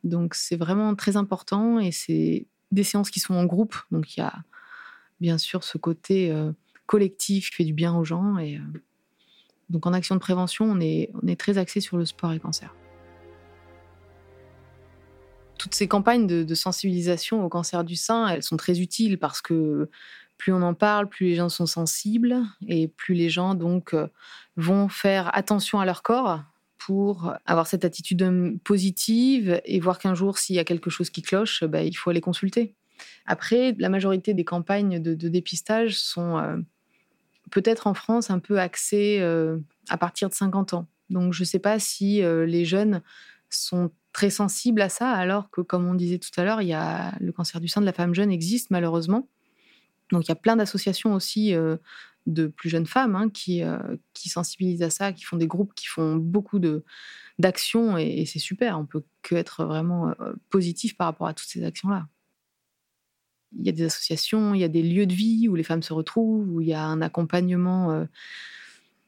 Donc 0.03 0.35
c'est 0.35 0.57
vraiment 0.57 0.95
très 0.95 1.19
important 1.19 1.79
et 1.79 1.93
c'est 1.93 2.47
des 2.71 2.85
séances 2.85 3.11
qui 3.11 3.21
sont 3.21 3.35
en 3.35 3.45
groupe. 3.45 3.77
Donc 3.91 4.17
il 4.17 4.21
y 4.21 4.23
a 4.23 4.33
bien 5.21 5.37
sûr 5.37 5.63
ce 5.63 5.77
côté 5.77 6.33
euh, 6.33 6.53
collectif 6.87 7.51
qui 7.51 7.57
fait 7.57 7.65
du 7.65 7.75
bien 7.75 7.95
aux 7.95 8.05
gens. 8.05 8.39
Et, 8.39 8.57
euh, 8.57 8.81
donc 9.69 9.85
en 9.85 9.93
action 9.93 10.15
de 10.15 10.21
prévention, 10.21 10.65
on 10.65 10.81
est, 10.81 11.11
on 11.23 11.27
est 11.27 11.39
très 11.39 11.59
axé 11.59 11.81
sur 11.81 11.99
le 11.99 12.07
sport 12.07 12.31
et 12.31 12.35
le 12.35 12.41
cancer 12.41 12.75
toutes 15.63 15.75
ces 15.75 15.87
campagnes 15.87 16.27
de, 16.27 16.55
sensibilisation 16.57 17.45
au 17.45 17.49
cancer 17.49 17.85
du 17.85 17.95
sein, 17.95 18.27
elles 18.27 18.43
sont 18.43 18.57
très 18.57 18.81
utiles 18.81 19.17
parce 19.17 19.41
que 19.41 19.89
plus 20.37 20.53
on 20.53 20.61
en 20.61 20.75
parle, 20.75 21.09
plus 21.09 21.27
les 21.27 21.35
gens 21.37 21.49
sont 21.49 21.67
sensibles 21.67 22.43
et 22.67 22.89
plus 22.89 23.15
les 23.15 23.31
gens 23.31 23.55
donc 23.55 23.95
euh, 23.95 24.09
vont 24.57 24.89
faire 24.89 25.31
attention 25.37 25.79
à 25.79 25.85
leur 25.85 26.03
corps 26.03 26.43
pour 26.79 27.33
avoir 27.47 27.69
cette 27.69 27.85
attitude 27.85 28.59
positive 28.65 29.61
et 29.65 29.79
voir 29.79 30.01
qu'un 30.01 30.15
jour, 30.15 30.37
s'il 30.37 30.57
y 30.57 30.59
a 30.59 30.65
quelque 30.65 30.91
chose 30.91 31.11
qui 31.11 31.23
cloche, 31.23 31.63
bah, 31.63 31.85
il 31.85 31.95
faut 31.95 32.11
aller 32.11 32.21
consulter. 32.21 32.75
Après, 33.25 33.77
la 33.79 33.89
majorité 33.89 34.35
des 34.35 34.45
campagnes 34.45 35.01
de, 35.01 35.15
dépistage 35.29 35.97
sont 35.97 36.39
euh, 36.39 36.57
peut-être 37.53 37.87
en 37.87 37.95
France 37.95 38.31
un 38.31 38.41
peu 38.41 38.59
axées 38.59 39.19
euh, 39.21 39.59
à 39.89 39.97
partir 39.97 40.29
de 40.29 40.35
50 40.35 40.75
ans. 40.75 40.89
Donc, 41.09 41.33
je 41.33 41.43
ne 41.43 41.47
sais 41.47 41.61
pas 41.61 41.79
si 41.79 42.21
les 42.21 42.65
jeunes 42.65 43.01
sont 43.49 43.93
très 44.13 44.31
sensibles 44.31 44.83
à 44.83 44.89
ça, 44.89 45.11
alors 45.11 45.51
que, 45.51 45.61
comme 45.61 45.87
on 45.87 45.95
disait 45.95 46.19
tout 46.19 46.31
à 46.37 46.45
l'heure, 46.45 46.61
le 46.61 47.31
cancer 47.33 47.61
du 47.61 47.69
sein 47.69 47.81
de 47.81 47.87
la 47.87 47.93
femme 47.93 48.15
jeune 48.15 48.31
existe 48.31 48.71
malheureusement. 48.71 49.29
Donc 50.13 50.27
il 50.27 50.29
y 50.29 50.33
a 50.33 50.37
plein 50.37 50.57
d'associations 50.57 51.15
aussi 51.15 51.55
euh, 51.55 51.77
de 52.27 52.47
plus 52.47 52.69
jeunes 52.69 52.87
femmes 52.87 53.17
hein, 53.17 53.31
qui, 53.31 53.63
euh, 53.63 53.79
qui 54.13 54.29
sensibilisent 54.29 54.83
à 54.83 54.91
ça, 54.91 55.13
qui 55.13 55.25
font 55.25 55.37
des 55.37 55.47
groupes, 55.47 55.75
qui 55.75 55.87
font 55.87 56.17
beaucoup 56.17 56.61
d'actions 57.39 57.97
et, 57.97 58.25
c'est 58.27 58.39
super. 58.39 58.79
On 58.79 58.87
peut 58.87 59.03
que 59.23 59.35
être 59.35 59.65
vraiment 59.65 60.11
euh, 60.21 60.35
positif 60.51 60.97
par 60.97 61.07
rapport 61.07 61.27
à 61.27 61.35
toutes 61.35 61.49
ces 61.49 61.65
actions-là. 61.65 62.07
Il 63.59 63.67
y 63.67 63.69
a 63.69 63.73
des 63.73 63.85
associations, 63.85 64.55
il 64.55 64.61
y 64.61 64.65
a 64.65 64.69
des 64.69 64.83
lieux 64.83 65.07
de 65.07 65.13
vie 65.13 65.49
où 65.49 65.55
les 65.57 65.63
femmes 65.63 65.83
se 65.83 65.93
retrouvent, 65.93 66.49
où 66.49 66.61
il 66.61 66.69
y 66.69 66.75
a 66.75 66.85
un 66.85 67.03
accompagnement 67.03 68.07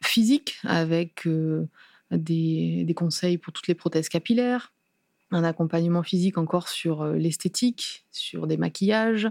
physique 0.03 0.59
avec 0.65 1.27
des, 2.11 2.85
des, 2.85 2.95
conseils 2.95 3.39
pour 3.39 3.55
toutes 3.55 3.69
les 3.69 3.75
prothèses 3.75 4.11
capillaires, 4.11 4.74
un 5.35 5.45
accompagnement 5.45 6.03
physique 6.03 6.39
encore 6.39 6.69
sur 6.69 7.03
euh, 7.03 7.17
l'esthétique, 7.17 8.07
sur 8.11 8.47
des 8.47 8.57
maquillages, 8.57 9.29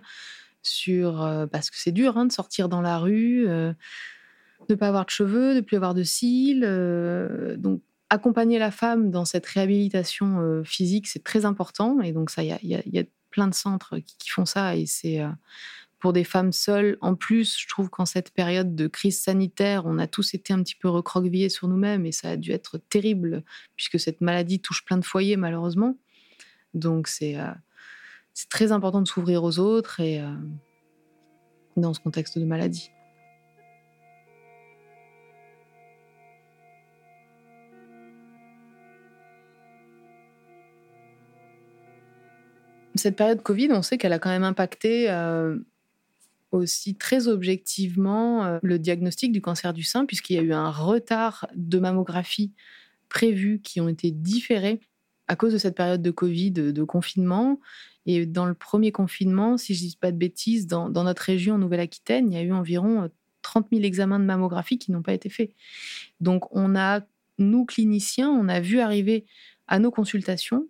sur 0.61 1.21
euh, 1.21 1.47
parce 1.47 1.69
que 1.69 1.77
c'est 1.79 1.91
dur 1.91 2.17
hein, 2.17 2.25
de 2.25 2.31
sortir 2.31 2.69
dans 2.69 2.81
la 2.81 2.99
rue, 2.99 3.47
euh, 3.47 3.73
de 4.67 4.73
ne 4.73 4.75
pas 4.75 4.89
avoir 4.89 5.05
de 5.05 5.09
cheveux, 5.09 5.51
de 5.51 5.59
ne 5.59 5.61
plus 5.61 5.77
avoir 5.77 5.93
de 5.93 6.03
cils. 6.03 6.61
donc 7.57 7.81
accompagner 8.09 8.59
la 8.59 8.69
femme 8.69 9.09
dans 9.09 9.25
cette 9.25 9.45
réhabilitation 9.45 10.61
physique, 10.63 11.07
c'est 11.07 11.23
très 11.23 11.45
important. 11.45 11.99
Et 12.01 12.11
donc 12.11 12.29
ça, 12.29 12.43
il 12.43 12.49
y, 12.61 12.99
a, 12.99 13.03
plein 13.31 13.47
de 13.47 13.55
centres 13.55 13.97
qui, 13.97 14.15
qui 14.19 14.29
font 14.29 14.45
ça 14.45 14.75
et 14.75 14.85
c'est 14.85 15.19
pour 16.03 16.11
des 16.11 16.25
femmes 16.25 16.51
seules. 16.51 16.97
En 16.99 17.15
plus, 17.15 17.57
je 17.57 17.65
trouve 17.69 17.89
qu'en 17.89 18.05
cette 18.05 18.31
période 18.31 18.75
de 18.75 18.87
crise 18.87 19.21
sanitaire, 19.21 19.85
on 19.85 19.97
a 19.99 20.05
tous 20.05 20.33
été 20.33 20.51
un 20.51 20.61
petit 20.61 20.75
peu 20.75 20.89
recroquevillés 20.89 21.47
sur 21.47 21.69
nous-mêmes 21.69 22.05
et 22.05 22.11
ça 22.11 22.31
a 22.31 22.35
dû 22.35 22.51
être 22.51 22.77
terrible 22.77 23.41
puisque 23.77 23.97
cette 24.01 24.19
maladie 24.19 24.59
touche 24.59 24.83
plein 24.83 24.97
de 24.97 25.05
foyers 25.05 25.37
malheureusement. 25.37 25.97
Donc 26.73 27.07
c'est 27.07 27.39
euh, 27.39 27.53
très 28.49 28.73
important 28.73 29.01
de 29.01 29.07
s'ouvrir 29.07 29.45
aux 29.45 29.59
autres 29.59 30.01
et 30.01 30.19
euh, 30.19 30.29
dans 31.77 31.93
ce 31.93 32.01
contexte 32.01 32.37
de 32.37 32.43
maladie. 32.43 32.91
Cette 42.95 43.15
période 43.15 43.41
Covid, 43.41 43.71
on 43.71 43.81
sait 43.81 43.97
qu'elle 43.97 44.11
a 44.11 44.19
quand 44.19 44.31
même 44.31 44.43
impacté 44.43 45.09
euh, 45.09 45.57
aussi 46.53 46.95
très 46.95 47.27
objectivement 47.27 48.45
euh, 48.45 48.59
le 48.61 48.79
diagnostic 48.79 49.31
du 49.31 49.41
cancer 49.41 49.73
du 49.73 49.83
sein, 49.83 50.05
puisqu'il 50.05 50.35
y 50.35 50.39
a 50.39 50.43
eu 50.43 50.53
un 50.53 50.69
retard 50.69 51.47
de 51.55 51.79
mammographie 51.79 52.51
prévu 53.09 53.59
qui 53.61 53.81
ont 53.81 53.89
été 53.89 54.11
différés 54.11 54.79
à 55.27 55.35
cause 55.35 55.53
de 55.53 55.57
cette 55.57 55.75
période 55.75 56.01
de 56.01 56.11
Covid, 56.11 56.51
de, 56.51 56.83
confinement. 56.83 57.59
Et 58.05 58.25
dans 58.25 58.45
le 58.45 58.53
premier 58.53 58.91
confinement, 58.91 59.57
si 59.57 59.73
je 59.73 59.83
ne 59.83 59.89
dis 59.89 59.97
pas 59.97 60.11
de 60.11 60.17
bêtises, 60.17 60.67
dans, 60.67 60.89
notre 60.89 61.21
région, 61.21 61.55
en 61.55 61.57
Nouvelle-Aquitaine, 61.59 62.31
il 62.31 62.35
y 62.35 62.37
a 62.37 62.43
eu 62.43 62.51
environ 62.51 63.09
30 63.41 63.67
000 63.71 63.83
examens 63.83 64.19
de 64.19 64.25
mammographie 64.25 64.77
qui 64.77 64.91
n'ont 64.91 65.01
pas 65.01 65.13
été 65.13 65.29
faits. 65.29 65.51
Donc, 66.19 66.53
on 66.55 66.75
a, 66.75 67.01
nous, 67.37 67.65
cliniciens, 67.65 68.29
on 68.29 68.49
a 68.49 68.59
vu 68.59 68.79
arriver 68.79 69.25
à 69.67 69.79
nos 69.79 69.91
consultations 69.91 70.67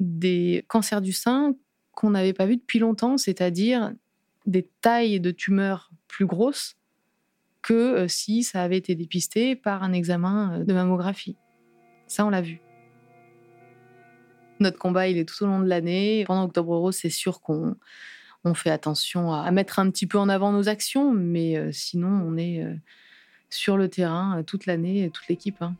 des 0.00 0.64
cancers 0.68 1.02
du 1.02 1.12
sein 1.12 1.54
qu'on 1.92 2.10
n'avait 2.10 2.32
pas 2.32 2.46
vus 2.46 2.56
depuis 2.56 2.78
longtemps, 2.78 3.18
c'est-à-dire 3.18 3.92
des 4.50 4.68
tailles 4.80 5.20
de 5.20 5.30
tumeurs 5.30 5.90
plus 6.08 6.26
grosses 6.26 6.76
que 7.62 7.74
euh, 7.74 8.08
si 8.08 8.42
ça 8.42 8.62
avait 8.62 8.76
été 8.76 8.94
dépisté 8.94 9.54
par 9.54 9.82
un 9.82 9.92
examen 9.92 10.60
euh, 10.60 10.64
de 10.64 10.72
mammographie. 10.72 11.36
Ça, 12.06 12.26
on 12.26 12.30
l'a 12.30 12.42
vu. 12.42 12.60
Notre 14.58 14.78
combat, 14.78 15.08
il 15.08 15.18
est 15.18 15.24
tout 15.24 15.44
au 15.44 15.46
long 15.46 15.60
de 15.60 15.68
l'année. 15.68 16.24
Pendant 16.26 16.44
Octobre 16.44 16.76
Rose, 16.76 16.96
c'est 16.96 17.10
sûr 17.10 17.40
qu'on 17.40 17.76
on 18.44 18.54
fait 18.54 18.70
attention 18.70 19.32
à, 19.32 19.50
mettre 19.50 19.78
un 19.78 19.90
petit 19.90 20.06
peu 20.06 20.18
en 20.18 20.28
avant 20.28 20.52
nos 20.52 20.68
actions, 20.68 21.12
mais 21.12 21.56
euh, 21.56 21.70
sinon, 21.72 22.08
on 22.08 22.36
est 22.36 22.64
sur 23.48 23.76
le 23.76 23.88
terrain 23.88 24.42
toute 24.42 24.66
l'année, 24.66 25.10
toute 25.12 25.28
l'équipe. 25.28 25.62
Hein. 25.62 25.76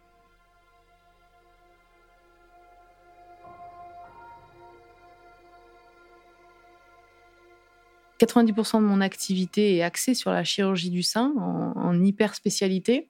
90% 8.20 8.80
de 8.80 8.86
mon 8.86 9.00
activité 9.00 9.76
est 9.76 9.82
axée 9.82 10.14
sur 10.14 10.30
la 10.30 10.44
chirurgie 10.44 10.90
du 10.90 11.02
sein 11.02 11.32
en, 11.36 12.02
hyper 12.02 12.34
spécialité. 12.34 13.08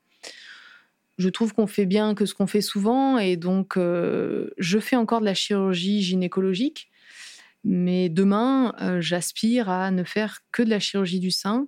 Je 1.19 1.29
trouve 1.29 1.53
qu'on 1.53 1.67
fait 1.67 1.85
bien 1.85 2.15
que 2.15 2.25
ce 2.25 2.35
qu'on 2.35 2.47
fait 2.47 2.63
souvent 2.63 3.19
et 3.19 3.37
donc 3.37 3.77
euh, 3.77 4.51
je 4.57 4.79
fais 4.79 4.97
encore 4.97 5.21
de 5.21 5.27
la 5.27 5.35
chirurgie 5.35 6.01
gynécologique. 6.03 6.91
Mais 7.63 8.09
demain, 8.09 8.75
euh, 8.81 9.03
j'aspire 9.03 9.69
à 9.69 9.91
ne 9.91 10.03
faire 10.03 10.39
que 10.51 10.63
de 10.63 10.71
la 10.71 10.81
chirurgie 10.81 11.21
du 11.21 11.31
sein. 11.31 11.67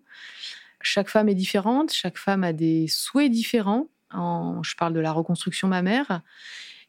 Chaque 0.80 1.10
femme 1.10 1.28
est 1.28 1.34
différente, 1.34 1.92
chaque 1.92 2.16
femme 2.16 2.44
a 2.44 2.52
des 2.52 2.86
souhaits 2.88 3.30
différents. 3.30 3.88
je 4.14 4.74
parle 4.76 4.94
de 4.94 5.00
la 5.00 5.12
reconstruction 5.12 5.68
mammaire. 5.68 6.22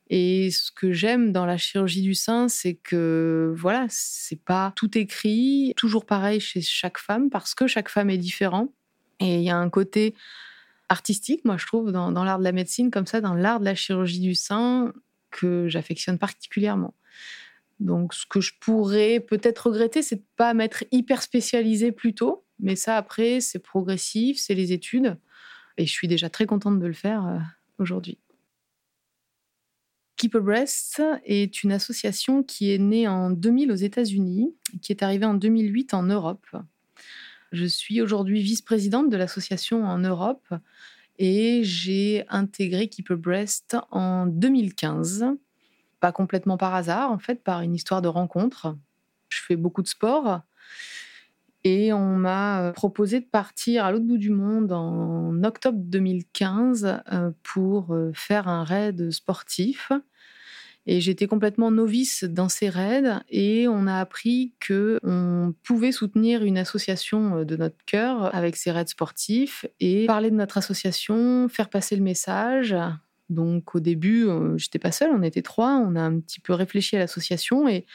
Et 0.10 0.51
ce 0.51 0.72
que 0.72 0.91
j'aime 0.91 1.31
dans 1.31 1.45
la 1.45 1.57
chirurgie 1.57 2.01
du 2.01 2.13
sein, 2.13 2.50
c'est 2.50 2.75
que 2.75 3.53
voilà, 3.55 3.86
c'est 3.89 4.41
pas 4.43 4.74
tout 4.75 4.98
écrit, 4.98 5.74
toujours 5.77 6.05
pareil 6.05 6.39
chez 6.39 6.62
chaque 6.62 6.98
femme, 6.98 7.29
parce 7.29 7.55
que 7.55 7.67
chaque 7.67 7.89
femme 7.89 8.10
est 8.10 8.17
différente. 8.17 8.72
Et 9.19 9.38
il 9.38 9.43
y 9.43 9.50
a 9.50 9.57
un 9.57 9.69
côté 9.69 10.13
artistique, 10.89 11.45
moi 11.45 11.57
je 11.57 11.65
trouve, 11.65 11.91
dans, 11.91 12.12
l'art 12.24 12.39
de 12.39 12.43
la 12.43 12.51
médecine, 12.51 12.91
comme 12.91 13.05
ça, 13.05 13.22
dans 13.22 13.33
l'art 13.33 13.60
de 13.60 13.65
la 13.65 13.75
chirurgie 13.75 14.19
du 14.19 14.36
sein, 14.36 14.93
que 15.31 15.67
j'affectionne 15.67 16.19
particulièrement. 16.19 16.93
Donc, 17.79 18.13
ce 18.13 18.25
que 18.25 18.39
je 18.39 18.53
pourrais 18.60 19.19
peut-être 19.19 19.67
regretter, 19.67 20.01
c'est 20.01 20.17
de 20.17 20.25
pas 20.36 20.53
m'être 20.53 20.83
hyper 20.91 21.22
spécialisée 21.22 21.91
plus 21.91 22.13
tôt. 22.13 22.45
Mais 22.60 22.75
ça, 22.75 22.98
après, 22.98 23.41
c'est 23.41 23.60
progressif, 23.60 24.38
c'est 24.39 24.53
les 24.53 24.72
études. 24.72 25.17
Et 25.77 25.86
je 25.86 25.91
suis 25.91 26.07
déjà 26.07 26.29
très 26.29 26.45
contente 26.45 26.79
de 26.79 26.86
le 26.86 26.93
faire 26.93 27.25
euh, 27.25 27.39
aujourd'hui. 27.79 28.19
Keep 30.23 30.35
a 30.35 30.39
Breast 30.39 31.03
est 31.25 31.63
une 31.63 31.73
association 31.73 32.43
qui 32.43 32.71
est 32.71 32.77
née 32.77 33.09
en 33.09 33.29
2000 33.29 33.73
aux 33.73 33.75
États-Unis, 33.75 34.55
qui 34.81 34.93
est 34.93 35.03
arrivée 35.03 35.25
en 35.25 35.33
2008 35.33 35.93
en 35.93 36.03
Europe. 36.03 36.47
Je 37.51 37.65
suis 37.65 37.99
aujourd'hui 37.99 38.41
vice-présidente 38.41 39.09
de 39.09 39.17
l'association 39.17 39.83
en 39.83 39.97
Europe 39.97 40.47
et 41.19 41.65
j'ai 41.65 42.23
intégré 42.29 42.87
Keep 42.87 43.11
a 43.11 43.15
Breast 43.17 43.75
en 43.91 44.25
2015. 44.25 45.25
Pas 45.99 46.13
complètement 46.13 46.55
par 46.55 46.73
hasard, 46.73 47.11
en 47.11 47.19
fait, 47.19 47.43
par 47.43 47.59
une 47.59 47.75
histoire 47.75 48.01
de 48.01 48.07
rencontre. 48.07 48.77
Je 49.27 49.41
fais 49.41 49.57
beaucoup 49.57 49.81
de 49.81 49.89
sport 49.89 50.39
et 51.63 51.93
on 51.93 52.17
m'a 52.17 52.71
proposé 52.76 53.21
de 53.21 53.26
partir 53.26 53.86
à 53.86 53.91
l'autre 53.91 54.06
bout 54.06 54.17
du 54.17 54.32
monde 54.32 54.71
en 54.73 55.43
octobre 55.43 55.80
2015 55.80 57.02
euh, 57.12 57.32
pour 57.41 57.93
euh, 57.93 58.12
faire 58.13 58.47
un 58.47 58.63
raid 58.63 59.12
sportif. 59.12 59.91
Et 60.86 60.99
j'étais 60.99 61.28
complètement 61.28 61.71
novice 61.71 62.26
dans 62.26 62.49
ces 62.49 62.67
raids 62.67 63.21
et 63.30 63.69
on 63.69 63.88
a 63.88 63.99
appris 63.99 64.54
que 64.60 64.99
on 65.04 65.54
pouvait 65.63 65.93
soutenir 65.93 66.43
une 66.43 66.58
association 66.58 67.38
euh, 67.38 67.45
de 67.45 67.56
notre 67.56 67.78
cœur 67.86 68.36
avec 68.36 68.58
ces 68.58 68.71
raids 68.71 68.88
sportifs 68.88 69.65
et 69.80 70.06
parler 70.06 70.32
de 70.32 70.36
notre 70.36 70.58
association, 70.58 71.47
faire 71.47 71.69
passer 71.69 71.95
le 71.95 72.04
message. 72.04 72.76
Donc 73.30 73.73
au 73.73 73.80
début, 73.80 74.28
j'étais 74.58 74.80
pas 74.80 74.91
seule, 74.91 75.12
on 75.15 75.23
était 75.23 75.41
trois, 75.41 75.78
on 75.78 75.95
a 75.95 76.02
un 76.02 76.19
petit 76.19 76.41
peu 76.41 76.54
réfléchi 76.54 76.97
à 76.97 76.99
l'association 76.99 77.69
et 77.69 77.86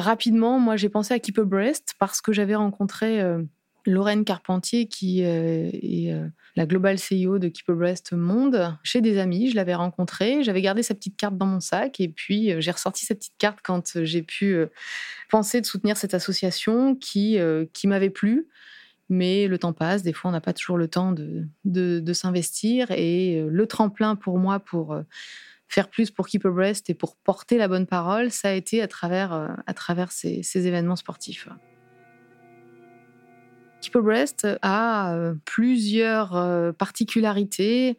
rapidement, 0.00 0.58
moi, 0.58 0.76
j'ai 0.76 0.88
pensé 0.88 1.14
à 1.14 1.18
Keep 1.18 1.38
a 1.38 1.44
Breast 1.44 1.94
parce 1.98 2.20
que 2.20 2.32
j'avais 2.32 2.54
rencontré 2.54 3.20
euh, 3.20 3.42
Lorraine 3.86 4.24
Carpentier, 4.24 4.86
qui 4.86 5.24
euh, 5.24 5.70
est 5.72 6.12
euh, 6.12 6.26
la 6.56 6.66
Global 6.66 6.96
CEO 6.96 7.38
de 7.38 7.48
Keep 7.48 7.68
a 7.68 7.72
Breast 7.74 8.12
Monde, 8.12 8.76
chez 8.82 9.00
des 9.00 9.18
amis. 9.18 9.50
Je 9.50 9.56
l'avais 9.56 9.74
rencontrée, 9.74 10.42
j'avais 10.42 10.62
gardé 10.62 10.82
sa 10.82 10.94
petite 10.94 11.16
carte 11.16 11.36
dans 11.36 11.46
mon 11.46 11.60
sac 11.60 12.00
et 12.00 12.08
puis 12.08 12.54
j'ai 12.60 12.70
ressorti 12.70 13.04
sa 13.04 13.14
petite 13.14 13.36
carte 13.38 13.58
quand 13.62 14.02
j'ai 14.02 14.22
pu 14.22 14.56
penser 15.30 15.60
de 15.60 15.66
soutenir 15.66 15.96
cette 15.96 16.14
association 16.14 16.94
qui, 16.94 17.38
qui 17.72 17.86
m'avait 17.86 18.10
plu. 18.10 18.48
Mais 19.08 19.46
le 19.46 19.58
temps 19.58 19.72
passe, 19.74 20.02
des 20.02 20.12
fois 20.12 20.30
on 20.30 20.32
n'a 20.32 20.40
pas 20.40 20.54
toujours 20.54 20.78
le 20.78 20.88
temps 20.88 21.12
de, 21.12 21.46
de, 21.64 22.00
de 22.00 22.12
s'investir 22.12 22.90
et 22.92 23.44
le 23.46 23.66
tremplin 23.66 24.16
pour 24.16 24.38
moi 24.38 24.58
pour 24.58 24.96
faire 25.72 25.88
plus 25.88 26.10
pour 26.10 26.28
Keep 26.28 26.44
a 26.44 26.50
Breast 26.50 26.90
et 26.90 26.94
pour 26.94 27.16
porter 27.16 27.56
la 27.56 27.66
bonne 27.66 27.86
parole, 27.86 28.30
ça 28.30 28.50
a 28.50 28.52
été 28.52 28.82
à 28.82 28.88
travers, 28.88 29.32
euh, 29.32 29.48
à 29.66 29.72
travers 29.72 30.12
ces, 30.12 30.42
événements 30.54 30.96
sportifs. 30.96 31.48
Keep 33.80 33.96
a 33.96 34.00
Breast 34.00 34.46
a 34.60 35.14
euh, 35.14 35.34
plusieurs 35.46 36.36
euh, 36.36 36.72
particularités. 36.72 37.96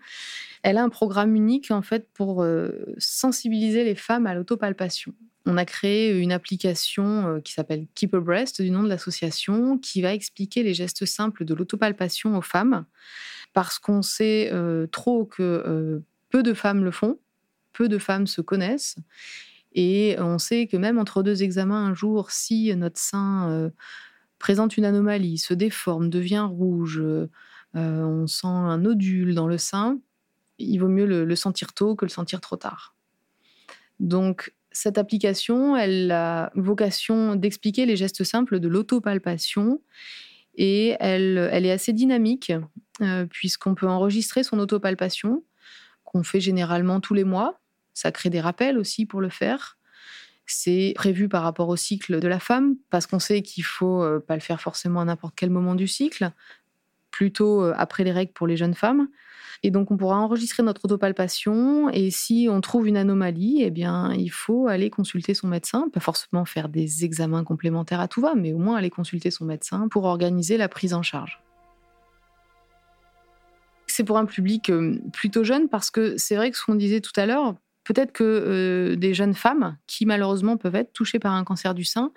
Elle 0.62 0.78
a 0.78 0.84
un 0.84 0.90
programme 0.90 1.36
unique 1.36 1.72
en 1.72 1.82
fait 1.82 2.08
pour 2.14 2.46
sensibiliser 2.98 3.84
les 3.84 3.96
femmes 3.96 4.28
à 4.28 4.34
l'autopalpation. 4.34 5.14
On 5.46 5.58
a 5.58 5.66
créé 5.66 6.18
une 6.18 6.32
application 6.32 7.42
qui 7.44 7.52
s'appelle 7.52 7.86
Keep 7.96 8.14
a 8.14 8.20
Breast 8.22 8.62
du 8.62 8.72
nom 8.72 8.82
de 8.82 8.88
l'association 8.88 9.78
qui 9.78 10.02
va 10.02 10.14
expliquer 10.14 10.64
les 10.64 10.74
gestes 10.74 11.04
simples 11.04 11.44
de 11.44 11.54
l'autopalpation 11.54 12.38
aux 12.38 12.42
femmes 12.42 12.86
parce 13.52 13.78
qu'on 13.78 14.02
sait 14.02 14.54
trop 14.94 15.26
que 15.26 16.02
peu 16.30 16.44
de 16.44 16.54
femmes 16.54 16.86
le 16.86 16.92
font 16.92 17.20
peu 17.74 17.90
de 17.90 17.98
femmes 17.98 18.28
se 18.28 18.42
connaissent. 18.42 18.96
Et 19.74 20.16
on 20.20 20.38
sait 20.38 20.68
que 20.68 20.78
même 20.78 21.00
entre 21.00 21.24
deux 21.24 21.44
examens 21.44 21.86
un 21.86 21.94
jour, 21.94 22.32
si 22.32 22.76
notre 22.76 23.00
sein 23.00 23.50
euh, 23.50 23.70
présente 24.40 24.78
une 24.78 24.86
anomalie, 24.86 25.38
se 25.38 25.54
déforme, 25.54 26.10
devient 26.10 26.48
rouge, 26.48 27.02
euh, 27.02 27.28
on 27.74 28.28
sent 28.28 28.48
un 28.48 28.78
nodule 28.78 29.34
dans 29.34 29.48
le 29.48 29.58
sein, 29.58 30.00
il 30.60 30.78
vaut 30.78 30.90
mieux 30.90 31.06
le, 31.06 31.36
sentir 31.36 31.74
tôt 31.74 31.96
que 31.96 32.06
le 32.06 32.10
sentir 32.10 32.40
trop 32.40 32.56
tard. 32.56 32.96
Donc 34.00 34.54
cette 34.72 34.98
application, 34.98 35.76
elle 35.76 36.12
a 36.12 36.52
vocation 36.56 37.36
d'expliquer 37.36 37.86
les 37.86 37.96
gestes 37.96 38.24
simples 38.24 38.60
de 38.60 38.68
l'autopalpation 38.68 39.82
et 40.56 40.96
elle, 41.00 41.38
est 41.38 41.72
assez 41.72 41.94
dynamique 41.94 42.54
euh, 43.02 43.26
puisqu'on 43.26 43.76
peut 43.76 43.88
enregistrer 43.88 44.44
son 44.44 44.60
autopalpation 44.60 45.44
qu'on 46.04 46.24
fait 46.24 46.40
généralement 46.40 47.00
tous 47.00 47.16
les 47.16 47.24
mois 47.24 47.60
ça 47.94 48.12
crée 48.12 48.30
des 48.30 48.42
rappels 48.42 48.78
aussi 48.78 49.06
pour 49.06 49.22
le 49.22 49.30
faire. 49.30 49.78
C'est 50.46 50.94
prévu 50.96 51.30
par 51.30 51.44
rapport 51.44 51.70
au 51.70 51.76
cycle 51.76 52.20
de 52.20 52.28
la 52.28 52.40
femme, 52.40 52.76
parce 52.90 53.08
qu'on 53.08 53.20
sait 53.20 53.42
qu'il 53.42 53.64
faut 53.64 54.04
euh, 54.04 54.20
pas 54.20 54.36
le 54.36 54.42
faire 54.42 54.60
forcément 54.60 55.02
à 55.02 55.06
n'importe 55.06 55.34
quel 55.36 55.50
moment 55.50 55.76
du 55.76 55.88
cycle, 55.88 56.32
plutôt 57.12 57.64
euh, 57.64 57.74
après 57.78 58.04
les 58.04 58.12
règles 58.12 58.34
pour 58.34 58.48
les 58.48 58.58
jeunes 58.58 58.74
femmes. 58.74 59.08
Et 59.66 59.72
donc, 59.72 59.92
on 59.92 59.98
pourra 59.98 60.18
enregistrer 60.18 60.62
notre 60.62 60.84
autopalpation. 60.84 61.90
Et 61.90 62.12
si 62.12 62.48
on 62.52 62.60
trouve 62.60 62.86
une 62.88 62.98
anomalie, 62.98 63.64
eh 63.64 63.70
bien, 63.70 64.14
il 64.14 64.30
faut 64.30 64.68
aller 64.68 64.90
consulter 64.90 65.34
son 65.34 65.48
médecin. 65.48 65.88
Pas 65.94 66.02
forcément 66.02 66.44
faire 66.44 66.68
des 66.68 67.06
examens 67.06 67.46
complémentaires 67.46 68.02
à 68.02 68.10
tout 68.10 68.20
va, 68.20 68.36
mais 68.36 68.52
au 68.52 68.58
moins 68.58 68.76
aller 68.76 68.90
consulter 68.90 69.32
son 69.32 69.46
médecin 69.46 69.88
pour 69.88 70.04
organiser 70.04 70.58
la 70.58 70.68
prise 70.68 70.94
en 70.94 71.02
charge. 71.02 71.42
C'est 73.88 74.04
pour 74.04 74.18
un 74.18 74.26
public 74.26 74.70
euh, 74.70 75.00
plutôt 75.14 75.46
jeune 75.46 75.70
parce 75.70 75.92
que 75.92 76.18
c'est 76.18 76.36
vrai 76.36 76.52
que 76.52 76.58
ce 76.58 76.66
qu'on 76.66 76.76
disait 76.76 77.00
tout 77.00 77.14
à 77.16 77.26
l'heure, 77.26 77.56
peut-être 77.84 78.12
que 78.12 78.24
euh, 78.24 78.96
des 78.96 79.14
jeunes 79.14 79.34
femmes 79.34 79.78
qui 79.88 80.06
malheureusement 80.06 80.58
peuvent 80.58 80.76
être 80.76 80.94
touchées 80.94 81.20
par 81.20 81.34
un 81.34 81.44
cancer 81.44 81.74
du 81.74 81.84
sein 81.84 82.12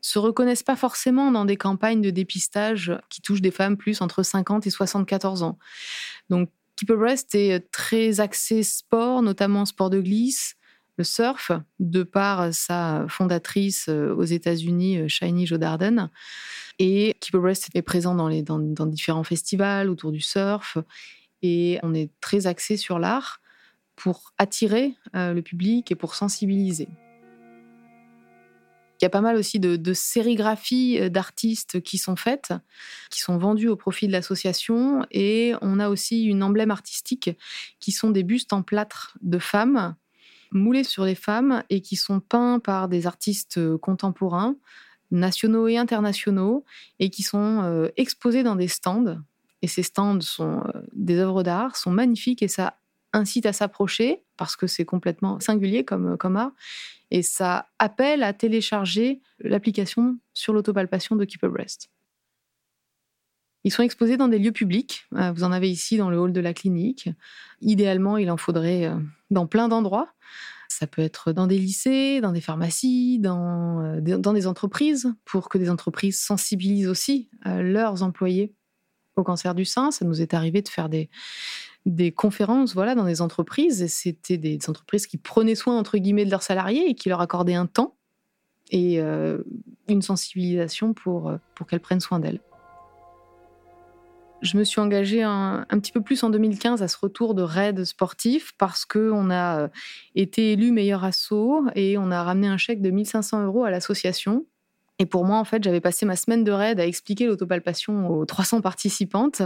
se 0.00 0.18
reconnaissent 0.18 0.62
pas 0.62 0.76
forcément 0.76 1.30
dans 1.30 1.44
des 1.44 1.56
campagnes 1.56 2.02
de 2.02 2.10
dépistage 2.10 2.92
qui 3.08 3.22
touchent 3.22 3.42
des 3.42 3.50
femmes 3.50 3.76
plus 3.76 4.00
entre 4.00 4.22
50 4.22 4.66
et 4.66 4.70
74 4.70 5.42
ans. 5.42 5.58
Donc 6.30 6.50
Keep 6.76 6.90
a 6.90 6.96
Breast 6.96 7.34
est 7.34 7.70
très 7.70 8.20
axé 8.20 8.62
sport, 8.62 9.22
notamment 9.22 9.64
sport 9.64 9.90
de 9.90 10.00
glisse, 10.00 10.56
le 10.96 11.04
surf, 11.04 11.52
de 11.80 12.02
par 12.02 12.52
sa 12.52 13.06
fondatrice 13.08 13.86
euh, 13.88 14.14
aux 14.14 14.24
États-Unis, 14.24 14.98
euh, 14.98 15.08
Shiny 15.08 15.46
Jodarden. 15.46 16.10
Et 16.78 17.14
Keep 17.20 17.36
a 17.36 17.38
Breast 17.38 17.68
est 17.74 17.82
présent 17.82 18.14
dans 18.14 18.86
différents 18.86 19.24
festivals 19.24 19.88
autour 19.88 20.12
du 20.12 20.20
surf. 20.20 20.78
Et 21.42 21.78
on 21.82 21.94
est 21.94 22.10
très 22.20 22.46
axé 22.46 22.76
sur 22.76 22.98
l'art 22.98 23.40
pour 23.96 24.32
attirer 24.38 24.94
le 25.12 25.40
public 25.40 25.90
et 25.92 25.94
pour 25.94 26.14
sensibiliser. 26.14 26.88
Il 29.00 29.04
y 29.04 29.06
a 29.06 29.10
pas 29.10 29.20
mal 29.20 29.36
aussi 29.36 29.58
de, 29.60 29.92
sérigraphies 29.92 30.98
euh, 31.00 31.08
d'artistes 31.08 31.82
qui 31.82 31.98
sont 31.98 32.16
faites, 32.16 32.54
qui 33.10 33.20
sont 33.20 33.36
vendues 33.38 33.68
au 33.68 33.76
profit 33.76 34.06
de 34.06 34.12
l'association. 34.12 35.04
Et 35.10 35.52
on 35.60 35.80
a 35.80 35.88
aussi 35.88 36.24
une 36.24 36.42
emblème 36.42 36.70
artistique 36.70 37.30
qui 37.80 37.92
sont 37.92 38.10
des 38.10 38.22
bustes 38.22 38.52
en 38.52 38.62
plâtre 38.62 39.18
de 39.20 39.38
femmes, 39.38 39.94
moulés 40.52 40.84
sur 40.84 41.04
les 41.04 41.16
femmes 41.16 41.64
et 41.70 41.80
qui 41.80 41.96
sont 41.96 42.20
peints 42.20 42.60
par 42.60 42.88
des 42.88 43.06
artistes 43.06 43.58
euh, 43.58 43.76
contemporains, 43.76 44.56
nationaux 45.10 45.68
et 45.68 45.76
internationaux, 45.76 46.64
et 46.98 47.10
qui 47.10 47.22
sont 47.22 47.62
euh, 47.62 47.88
exposés 47.96 48.42
dans 48.42 48.56
des 48.56 48.68
stands. 48.68 49.18
Et 49.60 49.66
ces 49.66 49.82
stands 49.82 50.20
sont 50.20 50.62
des 50.92 51.18
œuvres 51.18 51.42
d'art, 51.42 51.76
sont 51.76 51.90
magnifiques 51.90 52.42
et 52.42 52.48
ça 52.48 52.78
incite 53.14 53.46
à 53.46 53.52
s'approcher 53.52 54.22
parce 54.36 54.56
que 54.56 54.66
c'est 54.66 54.84
complètement 54.84 55.40
singulier 55.40 55.84
comme, 55.84 56.18
comme 56.18 56.36
art 56.36 56.52
et 57.10 57.22
ça 57.22 57.68
appelle 57.78 58.22
à 58.22 58.32
télécharger 58.32 59.20
l'application 59.38 60.18
sur 60.32 60.52
l'autopalpation 60.52 61.16
de 61.16 61.24
Keep 61.24 61.46
Breast. 61.46 61.88
Ils 63.62 63.70
sont 63.70 63.82
exposés 63.82 64.16
dans 64.16 64.28
des 64.28 64.38
lieux 64.38 64.52
publics. 64.52 65.06
Euh, 65.14 65.32
vous 65.32 65.44
en 65.44 65.52
avez 65.52 65.70
ici 65.70 65.96
dans 65.96 66.10
le 66.10 66.18
hall 66.18 66.32
de 66.32 66.40
la 66.40 66.52
clinique. 66.52 67.08
Idéalement, 67.60 68.18
il 68.18 68.30
en 68.30 68.36
faudrait 68.36 68.86
euh, 68.86 68.96
dans 69.30 69.46
plein 69.46 69.68
d'endroits. 69.68 70.12
Ça 70.68 70.86
peut 70.86 71.02
être 71.02 71.32
dans 71.32 71.46
des 71.46 71.58
lycées, 71.58 72.20
dans 72.20 72.32
des 72.32 72.40
pharmacies, 72.40 73.20
dans, 73.20 73.80
euh, 73.80 74.00
dans 74.00 74.32
des 74.32 74.46
entreprises, 74.46 75.14
pour 75.24 75.48
que 75.48 75.56
des 75.56 75.70
entreprises 75.70 76.20
sensibilisent 76.20 76.88
aussi 76.88 77.30
leurs 77.44 78.02
employés 78.02 78.54
au 79.16 79.22
cancer 79.22 79.54
du 79.54 79.64
sein. 79.64 79.92
Ça 79.92 80.04
nous 80.04 80.20
est 80.20 80.34
arrivé 80.34 80.62
de 80.62 80.68
faire 80.68 80.88
des, 80.88 81.08
des 81.86 82.12
conférences 82.12 82.74
voilà, 82.74 82.94
dans 82.94 83.04
des 83.04 83.20
entreprises. 83.20 83.82
Et 83.82 83.88
c'était 83.88 84.38
des 84.38 84.58
entreprises 84.68 85.06
qui 85.06 85.18
prenaient 85.18 85.54
soin, 85.54 85.78
entre 85.78 85.98
guillemets, 85.98 86.24
de 86.24 86.30
leurs 86.30 86.42
salariés 86.42 86.88
et 86.88 86.94
qui 86.94 87.08
leur 87.08 87.20
accordaient 87.20 87.54
un 87.54 87.66
temps 87.66 87.96
et 88.70 89.00
euh, 89.00 89.38
une 89.88 90.02
sensibilisation 90.02 90.94
pour, 90.94 91.28
euh, 91.28 91.36
pour 91.54 91.66
qu'elles 91.66 91.80
prennent 91.80 92.00
soin 92.00 92.18
d'elles. 92.18 92.40
Je 94.42 94.58
me 94.58 94.64
suis 94.64 94.80
engagée 94.80 95.22
un, 95.22 95.64
petit 95.70 95.92
peu 95.92 96.02
plus 96.02 96.22
en 96.22 96.28
2015 96.28 96.82
à 96.82 96.88
ce 96.88 96.98
retour 96.98 97.34
de 97.34 97.42
raid 97.42 97.84
sportif 97.84 98.52
parce 98.58 98.84
qu'on 98.84 99.30
a 99.30 99.60
euh, 99.60 99.68
été 100.14 100.52
élu 100.52 100.70
meilleur 100.70 101.02
assaut 101.02 101.64
et 101.74 101.96
on 101.96 102.10
a 102.10 102.22
ramené 102.22 102.48
un 102.48 102.58
chèque 102.58 102.82
de 102.82 102.90
1500 102.90 103.44
euros 103.46 103.64
à 103.64 103.70
l'association 103.70 104.44
et 105.00 105.06
pour 105.06 105.24
moi, 105.24 105.38
en 105.38 105.44
fait, 105.44 105.62
j'avais 105.64 105.80
passé 105.80 106.06
ma 106.06 106.14
semaine 106.14 106.44
de 106.44 106.52
raid 106.52 106.78
à 106.78 106.86
expliquer 106.86 107.26
l'autopalpation 107.26 108.08
aux 108.08 108.24
300 108.24 108.60
participantes. 108.60 109.42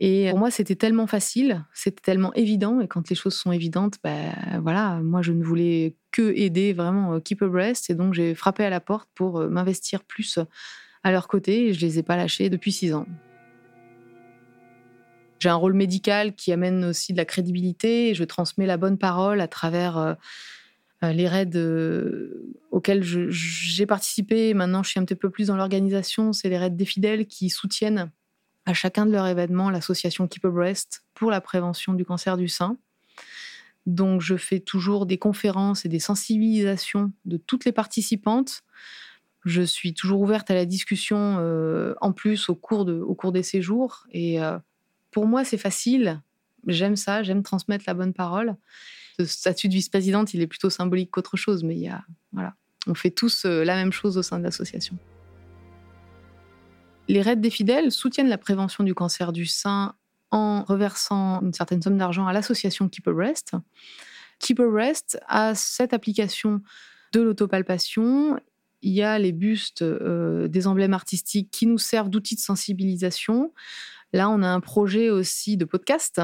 Et 0.00 0.30
pour 0.30 0.40
moi, 0.40 0.50
c'était 0.50 0.74
tellement 0.74 1.06
facile, 1.06 1.64
c'était 1.72 2.02
tellement 2.02 2.34
évident. 2.34 2.80
Et 2.80 2.88
quand 2.88 3.08
les 3.08 3.14
choses 3.14 3.34
sont 3.34 3.52
évidentes, 3.52 3.98
ben 4.02 4.32
voilà, 4.62 5.00
moi, 5.02 5.22
je 5.22 5.32
ne 5.32 5.44
voulais 5.44 5.94
que 6.10 6.32
aider 6.34 6.72
vraiment 6.72 7.14
euh, 7.14 7.20
Keep 7.20 7.42
a 7.42 7.46
Breast. 7.46 7.88
Et 7.90 7.94
donc, 7.94 8.14
j'ai 8.14 8.34
frappé 8.34 8.64
à 8.64 8.70
la 8.70 8.80
porte 8.80 9.08
pour 9.14 9.38
euh, 9.38 9.48
m'investir 9.48 10.02
plus 10.02 10.40
à 11.04 11.12
leur 11.12 11.28
côté. 11.28 11.68
Et 11.68 11.74
je 11.74 11.80
les 11.80 12.00
ai 12.00 12.02
pas 12.02 12.16
lâchés 12.16 12.50
depuis 12.50 12.72
six 12.72 12.92
ans. 12.92 13.06
J'ai 15.40 15.48
un 15.48 15.54
rôle 15.54 15.72
médical 15.72 16.34
qui 16.34 16.52
amène 16.52 16.84
aussi 16.84 17.12
de 17.12 17.16
la 17.16 17.24
crédibilité. 17.24 18.14
Je 18.14 18.24
transmets 18.24 18.66
la 18.66 18.76
bonne 18.76 18.98
parole 18.98 19.40
à 19.40 19.48
travers 19.48 19.96
euh, 19.96 20.12
euh, 20.12 20.14
les 21.02 21.28
raids 21.28 21.56
euh, 21.56 22.54
auxquels 22.70 23.02
j'ai 23.02 23.86
participé, 23.86 24.54
maintenant 24.54 24.82
je 24.82 24.90
suis 24.90 25.00
un 25.00 25.04
petit 25.04 25.14
peu 25.14 25.30
plus 25.30 25.46
dans 25.46 25.56
l'organisation, 25.56 26.32
c'est 26.32 26.48
les 26.48 26.58
raids 26.58 26.70
des 26.70 26.84
fidèles 26.84 27.26
qui 27.26 27.48
soutiennent 27.48 28.10
à 28.66 28.74
chacun 28.74 29.06
de 29.06 29.12
leurs 29.12 29.26
événements 29.26 29.70
l'association 29.70 30.28
Keep 30.28 30.44
a 30.44 30.50
Breast 30.50 31.04
pour 31.14 31.30
la 31.30 31.40
prévention 31.40 31.94
du 31.94 32.04
cancer 32.04 32.36
du 32.36 32.48
sein. 32.48 32.76
Donc 33.86 34.20
je 34.20 34.36
fais 34.36 34.60
toujours 34.60 35.06
des 35.06 35.16
conférences 35.16 35.86
et 35.86 35.88
des 35.88 35.98
sensibilisations 35.98 37.12
de 37.24 37.38
toutes 37.38 37.64
les 37.64 37.72
participantes. 37.72 38.62
Je 39.46 39.62
suis 39.62 39.94
toujours 39.94 40.20
ouverte 40.20 40.50
à 40.50 40.54
la 40.54 40.66
discussion 40.66 41.38
euh, 41.38 41.94
en 42.02 42.12
plus 42.12 42.50
au 42.50 42.54
cours 42.54 42.84
des 43.32 43.42
séjours. 43.42 44.06
Et 44.12 44.38
pour 45.10 45.26
moi, 45.26 45.44
c'est 45.44 45.56
facile. 45.56 46.20
J'aime 46.66 46.96
ça, 46.96 47.22
j'aime 47.22 47.42
transmettre 47.42 47.84
la 47.86 47.94
bonne 47.94 48.12
parole 48.12 48.54
statut 49.24 49.68
de 49.68 49.74
vice-présidente, 49.74 50.34
il 50.34 50.42
est 50.42 50.46
plutôt 50.46 50.70
symbolique 50.70 51.10
qu'autre 51.10 51.36
chose, 51.36 51.64
mais 51.64 51.74
il 51.74 51.82
y 51.82 51.88
a, 51.88 52.04
voilà, 52.32 52.54
on 52.86 52.94
fait 52.94 53.10
tous 53.10 53.44
euh, 53.44 53.64
la 53.64 53.74
même 53.74 53.92
chose 53.92 54.18
au 54.18 54.22
sein 54.22 54.38
de 54.38 54.44
l'association. 54.44 54.96
Les 57.08 57.22
raids 57.22 57.36
des 57.36 57.50
fidèles 57.50 57.90
soutiennent 57.90 58.28
la 58.28 58.38
prévention 58.38 58.84
du 58.84 58.94
cancer 58.94 59.32
du 59.32 59.46
sein 59.46 59.94
en 60.30 60.62
reversant 60.62 61.40
une 61.42 61.52
certaine 61.52 61.82
somme 61.82 61.98
d'argent 61.98 62.26
à 62.26 62.32
l'association 62.32 62.88
Keep 62.88 63.08
a 63.08 63.12
Rest. 63.12 63.52
Keep 64.38 64.60
a 64.60 64.70
Rest 64.70 65.18
a 65.26 65.54
cette 65.54 65.92
application 65.92 66.62
de 67.12 67.20
l'autopalpation. 67.20 68.38
Il 68.82 68.92
y 68.92 69.02
a 69.02 69.18
les 69.18 69.32
bustes 69.32 69.82
euh, 69.82 70.48
des 70.48 70.66
emblèmes 70.66 70.94
artistiques 70.94 71.50
qui 71.50 71.66
nous 71.66 71.78
servent 71.78 72.10
d'outils 72.10 72.36
de 72.36 72.40
sensibilisation. 72.40 73.52
Là, 74.12 74.30
on 74.30 74.42
a 74.42 74.48
un 74.48 74.60
projet 74.60 75.10
aussi 75.10 75.56
de 75.56 75.64
podcast 75.64 76.20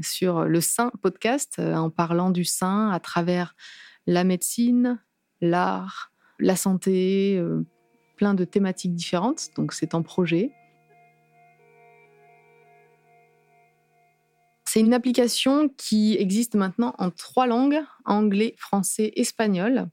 sur 0.00 0.44
le 0.44 0.60
sein 0.60 0.90
podcast 1.02 1.56
euh, 1.58 1.74
en 1.74 1.90
parlant 1.90 2.30
du 2.30 2.44
sein 2.44 2.90
à 2.90 3.00
travers 3.00 3.54
la 4.06 4.24
médecine, 4.24 5.02
l'art, 5.40 6.12
la 6.38 6.56
santé, 6.56 7.36
euh, 7.38 7.64
plein 8.16 8.34
de 8.34 8.44
thématiques 8.44 8.94
différentes. 8.94 9.48
Donc 9.56 9.72
c'est 9.72 9.94
en 9.94 10.02
projet. 10.02 10.52
C'est 14.64 14.80
une 14.80 14.94
application 14.94 15.68
qui 15.68 16.14
existe 16.16 16.54
maintenant 16.54 16.94
en 16.98 17.10
trois 17.10 17.48
langues, 17.48 17.80
anglais, 18.04 18.54
français, 18.56 19.12
espagnol. 19.16 19.88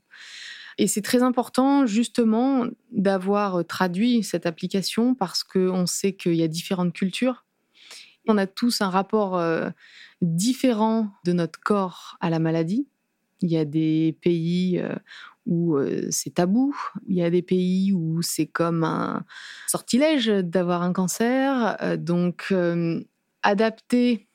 Et 0.78 0.86
c'est 0.86 1.02
très 1.02 1.24
important 1.24 1.88
justement 1.88 2.68
d'avoir 2.92 3.66
traduit 3.66 4.22
cette 4.22 4.46
application 4.46 5.16
parce 5.16 5.44
qu'on 5.44 5.88
sait 5.88 6.14
qu'il 6.14 6.36
y 6.36 6.44
a 6.44 6.48
différentes 6.48 6.94
cultures 6.94 7.47
on 8.28 8.38
a 8.38 8.48
tous 8.48 8.82
un 8.82 8.90
rapport 8.90 9.38
euh, 9.38 9.70
différent 10.22 11.12
de 11.26 11.34
notre 11.34 11.60
corps 11.60 12.18
à 12.20 12.30
la 12.30 12.40
maladie. 12.40 12.88
Il 13.42 13.50
y 13.50 13.58
a 13.58 13.66
des 13.66 14.18
pays 14.22 14.80
euh, 14.80 14.96
où 15.46 15.78
euh, 15.78 16.08
c'est 16.10 16.36
tabou, 16.36 16.76
il 17.08 17.16
y 17.16 17.24
a 17.24 17.30
des 17.30 17.42
pays 17.42 17.94
où 17.94 18.22
c'est 18.22 18.48
comme 18.48 18.84
un 18.84 19.24
sortilège 19.68 20.28
d'avoir 20.28 20.82
un 20.82 20.94
cancer. 20.94 21.78
donc, 21.98 22.54
adapter 23.44 24.28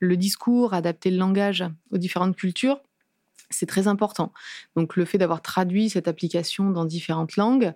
le 0.00 0.16
discours, 0.16 0.74
adapter 0.74 1.10
le 1.10 1.16
langage 1.16 1.64
aux 1.90 1.98
différentes 1.98 2.36
cultures, 2.36 2.80
c'est 3.50 3.66
très 3.66 3.88
important. 3.88 4.32
Donc, 4.76 4.96
le 4.96 5.04
fait 5.04 5.18
d'avoir 5.18 5.40
traduit 5.40 5.88
cette 5.88 6.08
application 6.08 6.70
dans 6.70 6.84
différentes 6.84 7.36
langues, 7.36 7.72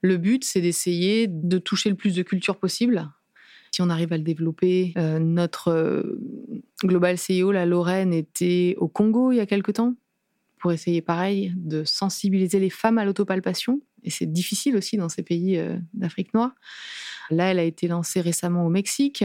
le 0.00 0.16
but, 0.16 0.44
c'est 0.44 0.60
d'essayer 0.60 1.28
de 1.28 1.58
toucher 1.58 1.90
le 1.90 1.96
plus 1.96 2.14
de 2.14 2.22
cultures 2.22 2.58
possible 2.58 3.10
si 3.72 3.80
on 3.80 3.88
arrive 3.88 4.12
à 4.12 4.18
le 4.18 4.22
développer. 4.22 4.92
Euh, 4.96 5.18
notre 5.18 5.68
euh, 5.68 6.20
Global 6.84 7.16
CEO, 7.16 7.50
la 7.50 7.66
Lorraine, 7.66 8.12
était 8.12 8.76
au 8.78 8.86
Congo 8.86 9.32
il 9.32 9.36
y 9.36 9.40
a 9.40 9.46
quelque 9.46 9.72
temps 9.72 9.94
pour 10.58 10.72
essayer 10.72 11.00
pareil 11.00 11.52
de 11.56 11.82
sensibiliser 11.82 12.60
les 12.60 12.70
femmes 12.70 12.98
à 12.98 13.04
l'autopalpation. 13.04 13.80
Et 14.04 14.10
c'est 14.10 14.30
difficile 14.30 14.76
aussi 14.76 14.96
dans 14.96 15.08
ces 15.08 15.22
pays 15.22 15.58
euh, 15.58 15.76
d'Afrique 15.94 16.34
noire. 16.34 16.52
Là, 17.30 17.50
elle 17.50 17.58
a 17.58 17.64
été 17.64 17.88
lancée 17.88 18.20
récemment 18.20 18.66
au 18.66 18.68
Mexique. 18.68 19.24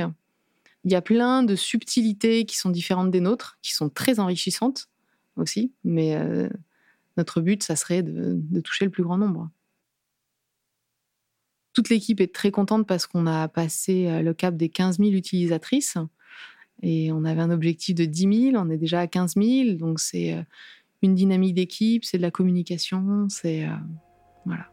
Il 0.86 0.92
y 0.92 0.96
a 0.96 1.02
plein 1.02 1.44
de 1.44 1.56
subtilités 1.56 2.46
qui 2.46 2.58
sont 2.58 2.70
différentes 2.70 3.12
des 3.12 3.20
nôtres, 3.20 3.60
qui 3.62 3.74
sont 3.74 3.90
très 3.90 4.20
enrichissantes 4.20 4.88
aussi. 5.36 5.74
Mais 5.84 6.16
notre 7.18 7.42
but, 7.42 7.64
ça 7.64 7.76
serait 7.76 8.04
de 8.04 8.62
toucher 8.62 8.86
le 8.86 8.92
plus 8.92 9.04
grand 9.04 9.18
nombre. 9.18 9.50
Toute 11.78 11.90
l'équipe 11.90 12.20
est 12.22 12.34
très 12.34 12.50
contente 12.50 12.88
parce 12.88 13.06
qu'on 13.06 13.28
a 13.28 13.48
passé 13.48 14.08
euh, 14.08 14.24
le 14.24 14.34
cap 14.34 14.58
des 14.58 14.68
15 14.68 14.98
000 14.98 15.12
utilisatrices 15.12 15.96
et 16.82 17.12
on 17.12 17.24
avait 17.24 17.42
un 17.42 17.52
objectif 17.52 17.94
de 17.94 18.06
10 18.06 18.52
000, 18.54 18.56
on 18.56 18.72
est 18.72 18.80
déjà 18.80 19.02
à 19.02 19.06
15 19.06 19.36
000, 19.36 19.78
donc 19.78 20.00
c'est 20.00 20.34
euh, 20.34 20.42
une 21.04 21.14
dynamique 21.14 21.54
d'équipe, 21.54 22.04
c'est 22.04 22.18
de 22.18 22.24
la 22.24 22.32
communication, 22.32 23.28
c'est 23.30 23.66
euh, 23.66 23.76
voilà. 24.48 24.66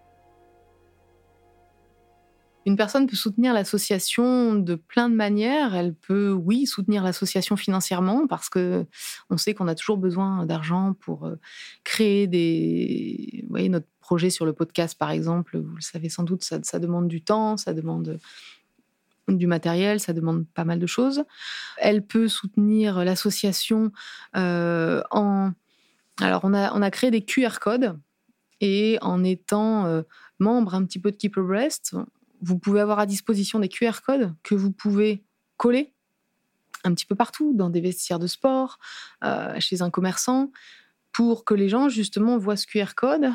Une 2.64 2.78
personne 2.78 3.06
peut 3.06 3.16
soutenir 3.16 3.52
l'association 3.52 4.54
de 4.54 4.74
plein 4.74 5.10
de 5.10 5.14
manières. 5.14 5.74
Elle 5.74 5.92
peut, 5.92 6.32
oui, 6.32 6.64
soutenir 6.64 7.04
l'association 7.04 7.56
financièrement 7.56 8.26
parce 8.26 8.48
que 8.48 8.86
on 9.28 9.36
sait 9.36 9.52
qu'on 9.52 9.68
a 9.68 9.74
toujours 9.74 9.98
besoin 9.98 10.46
d'argent 10.46 10.94
pour 11.00 11.30
créer 11.84 12.26
des, 12.26 13.44
voyez, 13.50 13.68
notre 13.68 13.88
projet 14.04 14.28
sur 14.28 14.44
le 14.44 14.52
podcast, 14.52 14.98
par 14.98 15.10
exemple, 15.10 15.56
vous 15.56 15.76
le 15.76 15.80
savez 15.80 16.10
sans 16.10 16.24
doute, 16.24 16.44
ça, 16.44 16.78
demande 16.78 17.08
du 17.08 17.22
temps, 17.22 17.56
ça 17.56 17.72
demande 17.72 18.18
du 19.28 19.46
matériel, 19.46 19.98
ça 19.98 20.12
demande 20.12 20.46
pas 20.46 20.66
mal 20.66 20.78
de 20.78 20.86
choses. 20.86 21.24
Elle 21.78 22.06
peut 22.06 22.28
soutenir 22.28 23.02
l'association 23.02 23.92
euh, 24.36 25.02
en... 25.10 25.52
Alors, 26.20 26.42
on 26.44 26.52
a, 26.52 26.70
on 26.74 26.82
a 26.82 26.90
créé 26.90 27.10
des 27.10 27.24
QR 27.24 27.60
codes 27.62 27.98
et 28.60 28.98
en 29.00 29.24
étant 29.24 29.86
euh, 29.86 30.02
membre 30.38 30.74
un 30.74 30.84
petit 30.84 30.98
peu 30.98 31.10
de 31.10 31.16
Keep 31.16 31.38
Breast, 31.38 31.96
vous 32.42 32.58
pouvez 32.58 32.80
avoir 32.80 32.98
à 32.98 33.06
disposition 33.06 33.58
des 33.58 33.70
QR 33.70 34.02
codes 34.06 34.34
que 34.42 34.54
vous 34.54 34.70
pouvez 34.70 35.24
coller 35.56 35.94
un 36.86 36.92
petit 36.92 37.06
peu 37.06 37.14
partout, 37.14 37.54
dans 37.54 37.70
des 37.70 37.80
vestiaires 37.80 38.18
de 38.18 38.26
sport, 38.26 38.78
chez 39.58 39.80
un 39.80 39.88
commerçant, 39.88 40.50
pour 41.12 41.46
que 41.46 41.54
les 41.54 41.70
gens 41.70 41.88
justement 41.88 42.36
voient 42.36 42.58
ce 42.58 42.66
QR 42.66 42.92
code. 42.94 43.32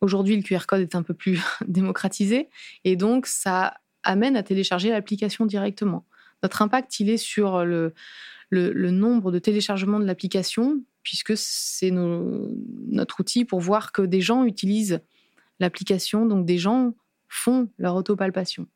Aujourd'hui, 0.00 0.36
le 0.36 0.42
QR 0.42 0.66
code 0.66 0.80
est 0.80 0.94
un 0.94 1.02
peu 1.02 1.14
plus 1.14 1.40
démocratisé 1.66 2.48
et 2.84 2.96
donc 2.96 3.26
ça 3.26 3.74
amène 4.02 4.36
à 4.36 4.42
télécharger 4.42 4.90
l'application 4.90 5.46
directement. 5.46 6.06
Notre 6.42 6.62
impact, 6.62 7.00
il 7.00 7.10
est 7.10 7.18
sur 7.18 7.64
le, 7.64 7.92
nombre 8.50 9.30
de 9.30 9.38
téléchargements 9.38 10.00
de 10.00 10.06
l'application, 10.06 10.80
puisque 11.02 11.36
c'est 11.36 11.90
notre 11.90 13.20
outil 13.20 13.44
pour 13.44 13.60
voir 13.60 13.92
que 13.92 14.00
des 14.00 14.22
gens 14.22 14.44
utilisent 14.44 15.02
l'application, 15.58 16.24
donc 16.24 16.46
des 16.46 16.56
gens 16.56 16.94
font 17.28 17.68
leur 17.78 17.94
autopalpation. 17.94 18.66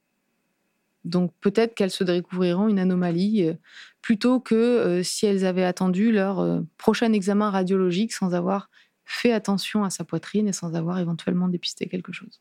Donc 1.05 1.33
peut-être 1.41 1.75
qu'elles 1.75 1.91
se 1.91 2.05
découvriront 2.05 2.69
une 2.69 2.79
anomalie 2.79 3.45
euh, 3.45 3.55
plutôt 4.01 4.41
que 4.41 4.55
euh, 4.55 5.03
si 5.03 5.27
elles 5.27 5.45
avaient 5.45 5.65
attendu 5.65 6.13
leur 6.13 6.39
euh, 6.41 6.61
prochain 6.79 7.13
examen 7.13 7.51
radiologique 7.51 8.13
sans 8.13 8.35
avoir 8.35 8.71
fait 9.05 9.33
attention 9.33 9.85
à 9.85 9.91
sa 9.91 10.05
poitrine 10.05 10.49
et 10.49 10.53
sans 10.53 10.75
avoir 10.75 10.99
éventuellement 10.99 11.49
dépisté 11.49 11.89
quelque 11.89 12.13
chose. 12.13 12.41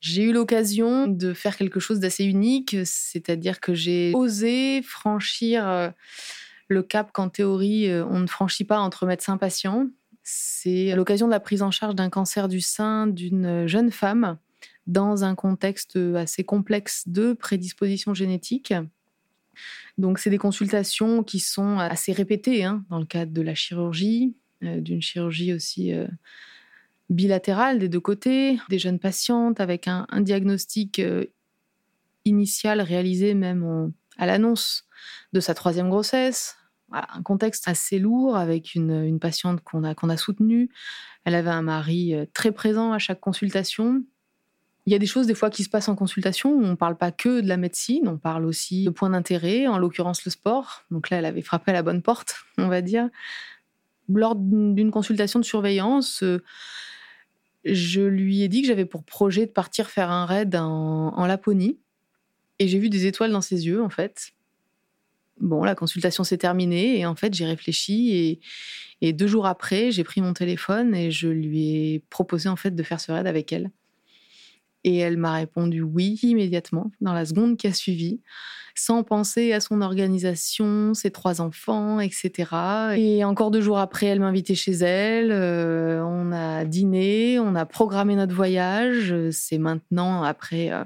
J'ai 0.00 0.22
eu 0.22 0.32
l'occasion 0.32 1.06
de 1.06 1.32
faire 1.32 1.56
quelque 1.56 1.80
chose 1.80 1.98
d'assez 1.98 2.24
unique, 2.24 2.76
c'est-à-dire 2.84 3.58
que 3.58 3.72
j'ai 3.72 4.12
osé 4.14 4.82
franchir 4.82 5.92
le 6.68 6.82
cap 6.82 7.10
qu'en 7.10 7.30
théorie 7.30 7.88
on 7.90 8.20
ne 8.20 8.26
franchit 8.26 8.64
pas 8.64 8.80
entre 8.80 9.06
médecins-patients. 9.06 9.88
C'est 10.22 10.92
à 10.92 10.96
l'occasion 10.96 11.26
de 11.26 11.32
la 11.32 11.40
prise 11.40 11.62
en 11.62 11.70
charge 11.70 11.94
d'un 11.94 12.10
cancer 12.10 12.48
du 12.48 12.60
sein 12.60 13.06
d'une 13.06 13.66
jeune 13.66 13.90
femme 13.90 14.38
dans 14.86 15.24
un 15.24 15.34
contexte 15.34 15.96
assez 15.96 16.44
complexe 16.44 17.08
de 17.08 17.32
prédisposition 17.32 18.12
génétique. 18.12 18.74
Donc, 19.96 20.18
c'est 20.18 20.30
des 20.30 20.38
consultations 20.38 21.22
qui 21.22 21.38
sont 21.38 21.78
assez 21.78 22.12
répétées 22.12 22.64
hein, 22.64 22.84
dans 22.90 22.98
le 22.98 23.06
cadre 23.06 23.32
de 23.32 23.42
la 23.42 23.54
chirurgie, 23.54 24.36
euh, 24.62 24.80
d'une 24.80 25.00
chirurgie 25.00 25.52
aussi 25.52 25.92
euh, 25.92 26.06
bilatérale 27.10 27.78
des 27.78 27.88
deux 27.88 28.00
côtés, 28.00 28.58
des 28.68 28.78
jeunes 28.78 28.98
patientes 28.98 29.60
avec 29.60 29.86
un, 29.86 30.06
diagnostic 30.20 30.98
euh, 30.98 31.26
initial 32.24 32.80
réalisé 32.80 33.34
même 33.34 33.92
à 34.16 34.26
l'annonce 34.26 34.86
de 35.32 35.40
sa 35.40 35.54
troisième 35.54 35.90
grossesse. 35.90 36.56
un 36.90 37.22
contexte 37.22 37.68
assez 37.68 37.98
lourd 37.98 38.36
avec 38.36 38.74
une, 38.74 39.18
patiente 39.20 39.60
qu'on 39.62 39.84
a 39.84 40.16
soutenue. 40.16 40.70
Elle 41.24 41.34
avait 41.34 41.50
un 41.50 41.62
mari 41.62 42.14
très 42.32 42.52
présent 42.52 42.92
à 42.92 42.98
chaque 42.98 43.20
consultation 43.20 44.02
il 44.86 44.92
y 44.92 44.96
a 44.96 44.98
des 44.98 45.06
choses 45.06 45.26
des 45.26 45.34
fois 45.34 45.48
qui 45.48 45.64
se 45.64 45.70
passent 45.70 45.88
en 45.88 45.94
consultation 45.94 46.52
où 46.52 46.62
on 46.62 46.70
ne 46.70 46.74
parle 46.74 46.96
pas 46.96 47.10
que 47.10 47.40
de 47.40 47.48
la 47.48 47.56
médecine, 47.56 48.06
on 48.06 48.18
parle 48.18 48.44
aussi 48.44 48.84
de 48.84 48.90
points 48.90 49.10
d'intérêt, 49.10 49.66
en 49.66 49.78
l'occurrence 49.78 50.24
le 50.24 50.30
sport. 50.30 50.84
Donc 50.90 51.08
là, 51.08 51.18
elle 51.18 51.24
avait 51.24 51.42
frappé 51.42 51.70
à 51.70 51.74
la 51.74 51.82
bonne 51.82 52.02
porte, 52.02 52.36
on 52.58 52.68
va 52.68 52.82
dire. 52.82 53.08
Lors 54.08 54.36
d'une 54.36 54.90
consultation 54.90 55.40
de 55.40 55.44
surveillance, 55.44 56.22
euh, 56.22 56.42
je 57.64 58.02
lui 58.02 58.42
ai 58.42 58.48
dit 58.48 58.60
que 58.60 58.68
j'avais 58.68 58.84
pour 58.84 59.04
projet 59.04 59.46
de 59.46 59.50
partir 59.50 59.88
faire 59.88 60.10
un 60.10 60.26
raid 60.26 60.54
en, 60.54 61.26
Laponie. 61.26 61.78
Et 62.58 62.68
j'ai 62.68 62.78
vu 62.78 62.90
des 62.90 63.06
étoiles 63.06 63.32
dans 63.32 63.40
ses 63.40 63.66
yeux, 63.66 63.82
en 63.82 63.88
fait. 63.88 64.32
Bon, 65.40 65.64
la 65.64 65.74
consultation 65.74 66.24
s'est 66.24 66.38
terminée 66.38 66.98
et 66.98 67.06
en 67.06 67.16
fait, 67.16 67.32
j'ai 67.32 67.46
réfléchi 67.46 68.14
et, 68.14 68.40
et 69.00 69.12
deux 69.14 69.26
jours 69.26 69.46
après, 69.46 69.90
j'ai 69.90 70.04
pris 70.04 70.20
mon 70.20 70.34
téléphone 70.34 70.94
et 70.94 71.10
je 71.10 71.26
lui 71.26 71.70
ai 71.70 72.04
proposé 72.10 72.48
en 72.48 72.54
fait 72.54 72.70
de 72.72 72.82
faire 72.82 73.00
ce 73.00 73.10
raid 73.10 73.26
avec 73.26 73.52
elle. 73.52 73.70
Et 74.84 74.98
elle 74.98 75.16
m'a 75.16 75.32
répondu 75.32 75.80
oui 75.82 76.20
immédiatement, 76.22 76.92
dans 77.00 77.14
la 77.14 77.24
seconde 77.24 77.56
qui 77.56 77.66
a 77.66 77.72
suivi, 77.72 78.20
sans 78.74 79.04
penser 79.04 79.52
à 79.52 79.60
son 79.60 79.80
organisation, 79.80 80.94
ses 80.94 81.10
trois 81.10 81.40
enfants, 81.40 82.00
etc. 82.00 82.50
Et 82.96 83.24
encore 83.24 83.50
deux 83.50 83.60
jours 83.60 83.78
après, 83.78 84.06
elle 84.06 84.20
m'a 84.20 84.26
invité 84.26 84.54
chez 84.54 84.72
elle. 84.72 85.30
Euh, 85.30 86.02
on 86.04 86.32
a 86.32 86.64
dîné, 86.64 87.38
on 87.38 87.54
a 87.54 87.66
programmé 87.66 88.16
notre 88.16 88.34
voyage. 88.34 89.14
C'est 89.30 89.58
maintenant, 89.58 90.24
après, 90.24 90.72
euh, 90.72 90.84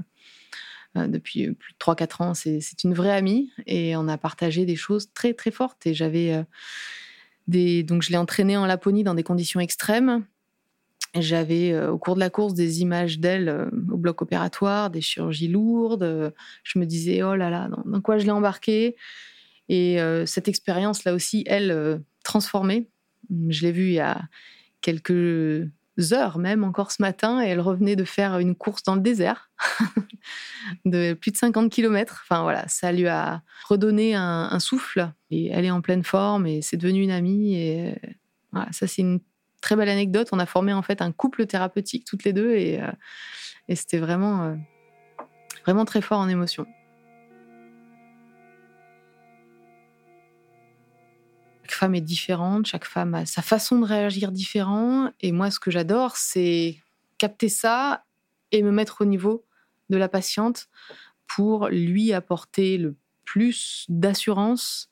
euh, 0.96 1.06
depuis 1.08 1.50
plus 1.52 1.72
de 1.72 1.78
3-4 1.78 2.22
ans, 2.22 2.34
c'est 2.34 2.84
une 2.84 2.94
vraie 2.94 3.12
amie. 3.12 3.50
Et 3.66 3.96
on 3.96 4.06
a 4.06 4.18
partagé 4.18 4.66
des 4.66 4.76
choses 4.76 5.12
très, 5.12 5.32
très 5.32 5.50
fortes. 5.50 5.86
Et 5.86 5.94
j'avais 5.94 6.44
des. 7.46 7.82
Donc, 7.82 8.02
je 8.02 8.10
l'ai 8.10 8.18
entraînée 8.18 8.56
en 8.56 8.66
Laponie 8.66 9.02
dans 9.02 9.14
des 9.14 9.24
conditions 9.24 9.60
extrêmes. 9.60 10.24
J'avais 11.20 11.72
euh, 11.72 11.90
au 11.90 11.98
cours 11.98 12.14
de 12.14 12.20
la 12.20 12.30
course 12.30 12.54
des 12.54 12.80
images 12.80 13.18
d'elle 13.18 13.48
euh, 13.48 13.66
au 13.90 13.96
bloc 13.96 14.22
opératoire, 14.22 14.90
des 14.90 15.00
chirurgies 15.00 15.48
lourdes. 15.48 16.32
je 16.62 16.78
me 16.78 16.86
disais, 16.86 17.22
oh 17.22 17.34
là 17.34 17.50
là, 17.50 17.68
dans, 17.84 18.00
quoi 18.00 18.18
je 18.18 18.24
l'ai 18.24 18.30
embarqué? 18.30 18.96
Et 19.68 20.00
euh, 20.00 20.26
cette 20.26 20.48
expérience, 20.48 21.04
là 21.04 21.14
aussi, 21.14 21.44
elle, 21.46 22.02
transformée. 22.24 22.88
Je 23.48 23.62
l'ai 23.62 23.72
vue 23.72 23.88
il 23.88 23.94
y 23.94 24.00
a 24.00 24.22
quelques 24.80 25.68
heures 26.12 26.38
même, 26.38 26.64
encore 26.64 26.92
ce 26.92 27.02
matin, 27.02 27.44
et 27.44 27.48
elle 27.48 27.60
revenait 27.60 27.96
de 27.96 28.04
faire 28.04 28.38
une 28.38 28.54
course 28.54 28.82
dans 28.84 28.94
le 28.94 29.00
désert 29.00 29.50
de 30.84 31.12
plus 31.14 31.32
de 31.32 31.36
50 31.36 31.70
km. 31.70 32.22
Enfin 32.24 32.42
voilà, 32.42 32.66
ça 32.68 32.92
lui 32.92 33.08
a 33.08 33.42
redonné 33.68 34.14
un, 34.14 34.58
souffle. 34.60 35.10
Et 35.30 35.48
elle 35.48 35.64
est 35.64 35.70
en 35.70 35.82
pleine 35.82 36.04
forme 36.04 36.46
et 36.46 36.62
c'est 36.62 36.76
devenu 36.76 37.02
une 37.02 37.10
amie. 37.10 37.56
Et 37.56 37.94
ça, 38.70 38.86
c'est 38.86 39.02
une 39.02 39.20
très 39.60 39.76
belle 39.76 39.88
anecdote. 39.88 40.28
On 40.32 40.38
a 40.38 40.46
formé 40.46 40.72
en 40.72 40.82
fait 40.82 41.02
un 41.02 41.12
couple 41.12 41.46
thérapeutique 41.46 42.04
toutes 42.04 42.24
les 42.24 42.32
deux 42.32 42.54
et, 42.54 42.80
euh, 42.80 42.90
c'était 43.74 43.98
vraiment, 43.98 44.44
euh, 44.44 44.54
vraiment 45.64 45.84
très 45.84 46.00
fort 46.00 46.20
en 46.20 46.28
émotion. 46.28 46.66
Chaque 51.62 51.72
femme 51.72 51.94
est 51.94 52.00
différente, 52.00 52.66
chaque 52.66 52.86
femme 52.86 53.14
a 53.14 53.26
sa 53.26 53.42
façon 53.42 53.78
de 53.78 53.84
réagir 53.84 54.32
différente. 54.32 55.12
Et 55.20 55.32
moi, 55.32 55.50
ce 55.50 55.60
que 55.60 55.70
j'adore, 55.70 56.16
c'est 56.16 56.78
capter 57.18 57.48
ça 57.48 58.04
et 58.52 58.62
me 58.62 58.70
mettre 58.70 59.02
au 59.02 59.04
niveau 59.04 59.44
de 59.90 59.96
la 59.96 60.08
patiente 60.08 60.68
pour 61.26 61.68
lui 61.68 62.12
apporter 62.12 62.78
le 62.78 62.96
plus 63.24 63.84
d'assurance, 63.88 64.90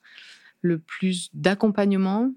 le 0.61 0.77
plus 0.79 1.29
d'accompagnement 1.33 2.31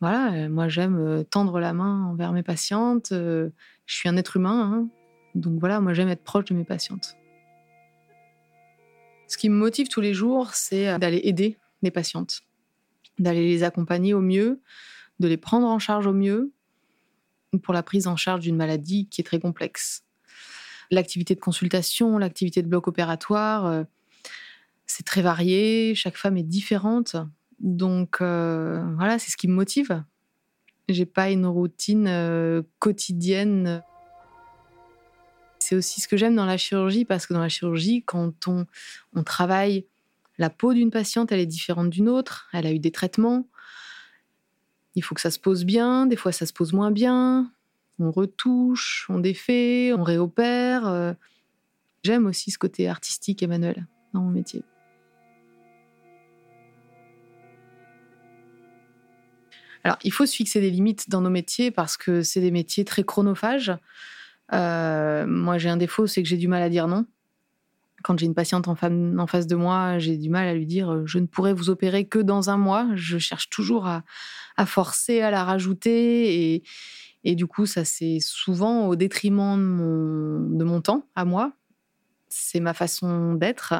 voilà, 0.00 0.32
euh, 0.34 0.48
moi 0.48 0.68
j'aime 0.68 0.98
euh, 0.98 1.24
tendre 1.24 1.58
la 1.58 1.72
main 1.72 2.04
envers 2.06 2.32
mes 2.32 2.42
patientes. 2.42 3.12
Euh, 3.12 3.50
je 3.86 3.94
suis 3.94 4.08
un 4.08 4.16
être 4.16 4.36
humain, 4.36 4.72
hein. 4.72 4.88
donc 5.34 5.58
voilà, 5.58 5.80
moi 5.80 5.94
j'aime 5.94 6.08
être 6.08 6.22
proche 6.22 6.46
de 6.46 6.54
mes 6.54 6.64
patientes. 6.64 7.16
Ce 9.28 9.36
qui 9.36 9.48
me 9.48 9.56
motive 9.56 9.88
tous 9.88 10.00
les 10.00 10.14
jours, 10.14 10.54
c'est 10.54 10.98
d'aller 10.98 11.20
aider 11.24 11.58
les 11.82 11.90
patientes, 11.90 12.42
d'aller 13.18 13.48
les 13.48 13.64
accompagner 13.64 14.14
au 14.14 14.20
mieux, 14.20 14.60
de 15.18 15.26
les 15.26 15.36
prendre 15.36 15.66
en 15.66 15.78
charge 15.78 16.06
au 16.06 16.12
mieux 16.12 16.52
pour 17.62 17.74
la 17.74 17.82
prise 17.82 18.06
en 18.06 18.16
charge 18.16 18.40
d'une 18.40 18.56
maladie 18.56 19.08
qui 19.08 19.20
est 19.20 19.24
très 19.24 19.40
complexe. 19.40 20.04
L'activité 20.92 21.34
de 21.34 21.40
consultation, 21.40 22.18
l'activité 22.18 22.62
de 22.62 22.68
bloc 22.68 22.86
opératoire, 22.86 23.84
c'est 24.86 25.04
très 25.04 25.22
varié, 25.22 25.94
chaque 25.96 26.16
femme 26.16 26.36
est 26.36 26.44
différente. 26.44 27.16
Donc 27.60 28.20
euh, 28.20 28.84
voilà, 28.96 29.18
c'est 29.18 29.30
ce 29.30 29.36
qui 29.36 29.48
me 29.48 29.54
motive. 29.54 30.02
J'ai 30.88 31.06
pas 31.06 31.30
une 31.30 31.46
routine 31.46 32.06
euh, 32.06 32.62
quotidienne. 32.78 33.82
C'est 35.58 35.74
aussi 35.74 36.00
ce 36.00 36.06
que 36.06 36.16
j'aime 36.16 36.36
dans 36.36 36.46
la 36.46 36.56
chirurgie 36.56 37.04
parce 37.04 37.26
que 37.26 37.34
dans 37.34 37.40
la 37.40 37.48
chirurgie, 37.48 38.02
quand 38.04 38.46
on, 38.46 38.66
on 39.14 39.22
travaille 39.24 39.86
la 40.38 40.50
peau 40.50 40.74
d'une 40.74 40.90
patiente, 40.90 41.32
elle 41.32 41.40
est 41.40 41.46
différente 41.46 41.90
d'une 41.90 42.08
autre. 42.08 42.48
Elle 42.52 42.66
a 42.66 42.72
eu 42.72 42.78
des 42.78 42.92
traitements. 42.92 43.48
Il 44.94 45.02
faut 45.02 45.14
que 45.14 45.20
ça 45.20 45.30
se 45.30 45.38
pose 45.38 45.64
bien. 45.64 46.06
Des 46.06 46.16
fois, 46.16 46.32
ça 46.32 46.46
se 46.46 46.52
pose 46.52 46.72
moins 46.72 46.90
bien. 46.90 47.50
On 47.98 48.10
retouche, 48.10 49.06
on 49.08 49.18
défait, 49.18 49.92
on 49.92 50.02
réopère. 50.02 50.86
Euh. 50.86 51.12
J'aime 52.02 52.26
aussi 52.26 52.50
ce 52.50 52.58
côté 52.58 52.88
artistique, 52.88 53.42
Emmanuel, 53.42 53.86
dans 54.12 54.20
mon 54.20 54.30
métier. 54.30 54.62
Alors, 59.86 59.98
il 60.02 60.12
faut 60.12 60.26
se 60.26 60.34
fixer 60.34 60.60
des 60.60 60.72
limites 60.72 61.10
dans 61.10 61.20
nos 61.20 61.30
métiers 61.30 61.70
parce 61.70 61.96
que 61.96 62.22
c'est 62.22 62.40
des 62.40 62.50
métiers 62.50 62.84
très 62.84 63.04
chronophages. 63.04 63.72
Euh, 64.52 65.24
moi, 65.28 65.58
j'ai 65.58 65.68
un 65.68 65.76
défaut, 65.76 66.08
c'est 66.08 66.24
que 66.24 66.28
j'ai 66.28 66.38
du 66.38 66.48
mal 66.48 66.60
à 66.60 66.68
dire 66.68 66.88
non. 66.88 67.06
Quand 68.02 68.18
j'ai 68.18 68.26
une 68.26 68.34
patiente 68.34 68.66
en, 68.66 68.74
face 68.74 69.46
de 69.46 69.54
moi, 69.54 70.00
j'ai 70.00 70.16
du 70.16 70.28
mal 70.28 70.48
à 70.48 70.54
lui 70.54 70.66
dire 70.66 71.06
je 71.06 71.20
ne 71.20 71.26
pourrais 71.26 71.52
vous 71.52 71.70
opérer 71.70 72.04
que 72.04 72.18
dans 72.18 72.50
un 72.50 72.56
mois. 72.56 72.88
Je 72.96 73.18
cherche 73.18 73.48
toujours 73.48 73.86
à, 73.86 74.02
forcer, 74.66 75.20
à 75.20 75.30
la 75.30 75.44
rajouter. 75.44 76.64
Et, 77.22 77.36
du 77.36 77.46
coup, 77.46 77.64
ça, 77.64 77.84
c'est 77.84 78.18
souvent 78.18 78.88
au 78.88 78.96
détriment 78.96 79.56
de 79.56 80.64
mon, 80.64 80.80
temps 80.80 81.06
à 81.14 81.24
moi. 81.24 81.52
C'est 82.28 82.58
ma 82.58 82.74
façon 82.74 83.34
d'être. 83.34 83.74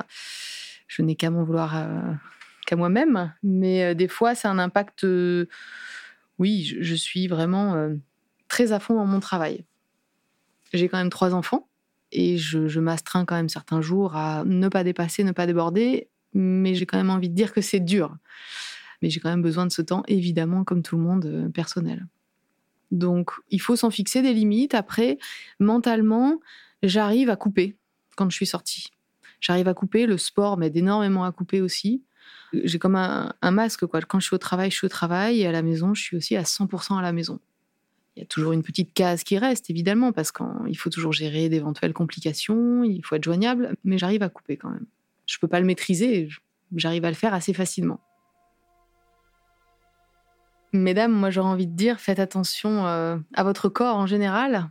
Je 0.86 1.02
n'ai 1.02 1.16
qu'à 1.16 1.30
m'en 1.30 1.42
vouloir. 1.42 1.76
Euh, 1.76 2.12
qu'à 2.66 2.76
moi-même. 2.76 3.32
Mais 3.42 3.82
euh, 3.84 3.94
des 3.94 4.08
fois, 4.08 4.34
c'est 4.34 4.48
un 4.48 4.58
impact. 4.58 5.04
Euh, 5.04 5.48
oui, 6.38 6.76
je, 6.80 6.94
suis 6.94 7.28
vraiment 7.28 7.74
euh, 7.74 7.94
très 8.48 8.72
à 8.72 8.80
fond 8.80 8.94
dans 8.94 9.06
mon 9.06 9.20
travail. 9.20 9.64
J'ai 10.74 10.88
quand 10.88 10.98
même 10.98 11.10
trois 11.10 11.34
enfants. 11.34 11.68
Et 12.12 12.36
je, 12.38 12.78
m'astreins 12.78 13.24
quand 13.24 13.34
même 13.34 13.48
certains 13.48 13.80
jours 13.80 14.14
à 14.16 14.44
ne 14.44 14.68
pas 14.68 14.84
dépasser, 14.84 15.24
ne 15.24 15.32
pas 15.32 15.46
déborder. 15.46 16.08
Mais 16.34 16.74
j'ai 16.74 16.86
quand 16.86 16.98
même 16.98 17.10
envie 17.10 17.30
de 17.30 17.34
dire 17.34 17.52
que 17.52 17.60
c'est 17.60 17.80
dur. 17.80 18.16
Mais 19.00 19.10
j'ai 19.10 19.20
quand 19.20 19.30
même 19.30 19.42
besoin 19.42 19.66
de 19.66 19.72
ce 19.72 19.82
temps, 19.82 20.02
évidemment, 20.06 20.64
comme 20.64 20.82
tout 20.82 20.96
le 20.96 21.02
monde, 21.02 21.50
personnel. 21.54 22.06
Donc, 22.90 23.30
il 23.50 23.60
faut 23.60 23.76
s'en 23.76 23.90
fixer 23.90 24.22
des 24.22 24.32
limites. 24.32 24.74
Après, 24.74 25.18
mentalement, 25.58 26.40
j'arrive 26.82 27.30
à 27.30 27.36
couper 27.36 27.76
quand 28.16 28.30
je 28.30 28.36
suis 28.36 28.46
sortie. 28.46 28.90
J'arrive 29.40 29.68
à 29.68 29.74
couper. 29.74 30.06
Le 30.06 30.18
sport 30.18 30.56
m'aide 30.56 30.76
énormément 30.76 31.24
à 31.24 31.32
couper 31.32 31.60
aussi. 31.60 32.02
J'ai 32.52 32.78
comme 32.78 32.96
un, 32.96 33.50
masque, 33.50 33.86
quoi. 33.86 34.00
Quand 34.02 34.20
je 34.20 34.26
suis 34.26 34.34
au 34.34 34.38
travail, 34.38 34.70
je 34.70 34.76
suis 34.76 34.86
au 34.86 34.90
travail. 34.90 35.40
Et 35.40 35.46
à 35.46 35.52
la 35.52 35.62
maison, 35.62 35.94
je 35.94 36.02
suis 36.02 36.16
aussi 36.16 36.36
à 36.36 36.42
100% 36.42 36.98
à 36.98 37.02
la 37.02 37.12
maison. 37.12 37.40
Il 38.16 38.20
y 38.20 38.22
a 38.22 38.26
toujours 38.26 38.52
une 38.52 38.62
petite 38.62 38.94
case 38.94 39.24
qui 39.24 39.36
reste, 39.36 39.68
évidemment, 39.68 40.12
parce 40.12 40.32
qu'il 40.32 40.78
faut 40.78 40.88
toujours 40.88 41.12
gérer 41.12 41.50
d'éventuelles 41.50 41.92
complications, 41.92 42.82
il 42.82 43.04
faut 43.04 43.14
être 43.14 43.24
joignable, 43.24 43.76
mais 43.84 43.98
j'arrive 43.98 44.22
à 44.22 44.30
couper 44.30 44.56
quand 44.56 44.70
même. 44.70 44.86
Je 45.26 45.38
peux 45.38 45.48
pas 45.48 45.60
le 45.60 45.66
maîtriser, 45.66 46.30
j'arrive 46.74 47.04
à 47.04 47.10
le 47.10 47.14
faire 47.14 47.34
assez 47.34 47.52
facilement. 47.52 48.00
Mesdames, 50.72 51.12
moi 51.12 51.28
j'aurais 51.28 51.50
envie 51.50 51.66
de 51.66 51.76
dire, 51.76 52.00
faites 52.00 52.18
attention 52.18 52.86
euh, 52.86 53.18
à 53.34 53.44
votre 53.44 53.68
corps 53.68 53.96
en 53.96 54.06
général, 54.06 54.70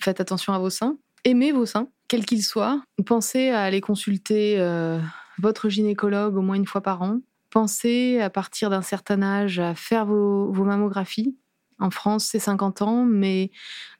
faites 0.00 0.20
attention 0.20 0.52
à 0.52 0.58
vos 0.60 0.70
seins, 0.70 0.96
aimez 1.24 1.50
vos 1.50 1.66
seins, 1.66 1.88
quels 2.06 2.24
qu'ils 2.24 2.44
soient. 2.44 2.82
Pensez 3.04 3.50
à 3.50 3.62
aller 3.62 3.80
consulter 3.80 4.60
euh, 4.60 5.00
votre 5.40 5.68
gynécologue 5.68 6.36
au 6.36 6.42
moins 6.42 6.56
une 6.56 6.66
fois 6.66 6.82
par 6.82 7.02
an. 7.02 7.20
Pensez 7.50 8.20
à 8.20 8.30
partir 8.30 8.70
d'un 8.70 8.82
certain 8.82 9.22
âge 9.22 9.58
à 9.58 9.74
faire 9.74 10.06
vos, 10.06 10.52
mammographies. 10.52 11.36
En 11.80 11.90
France, 11.90 12.26
c'est 12.26 12.38
50 12.38 12.82
ans, 12.82 13.04
mais 13.04 13.50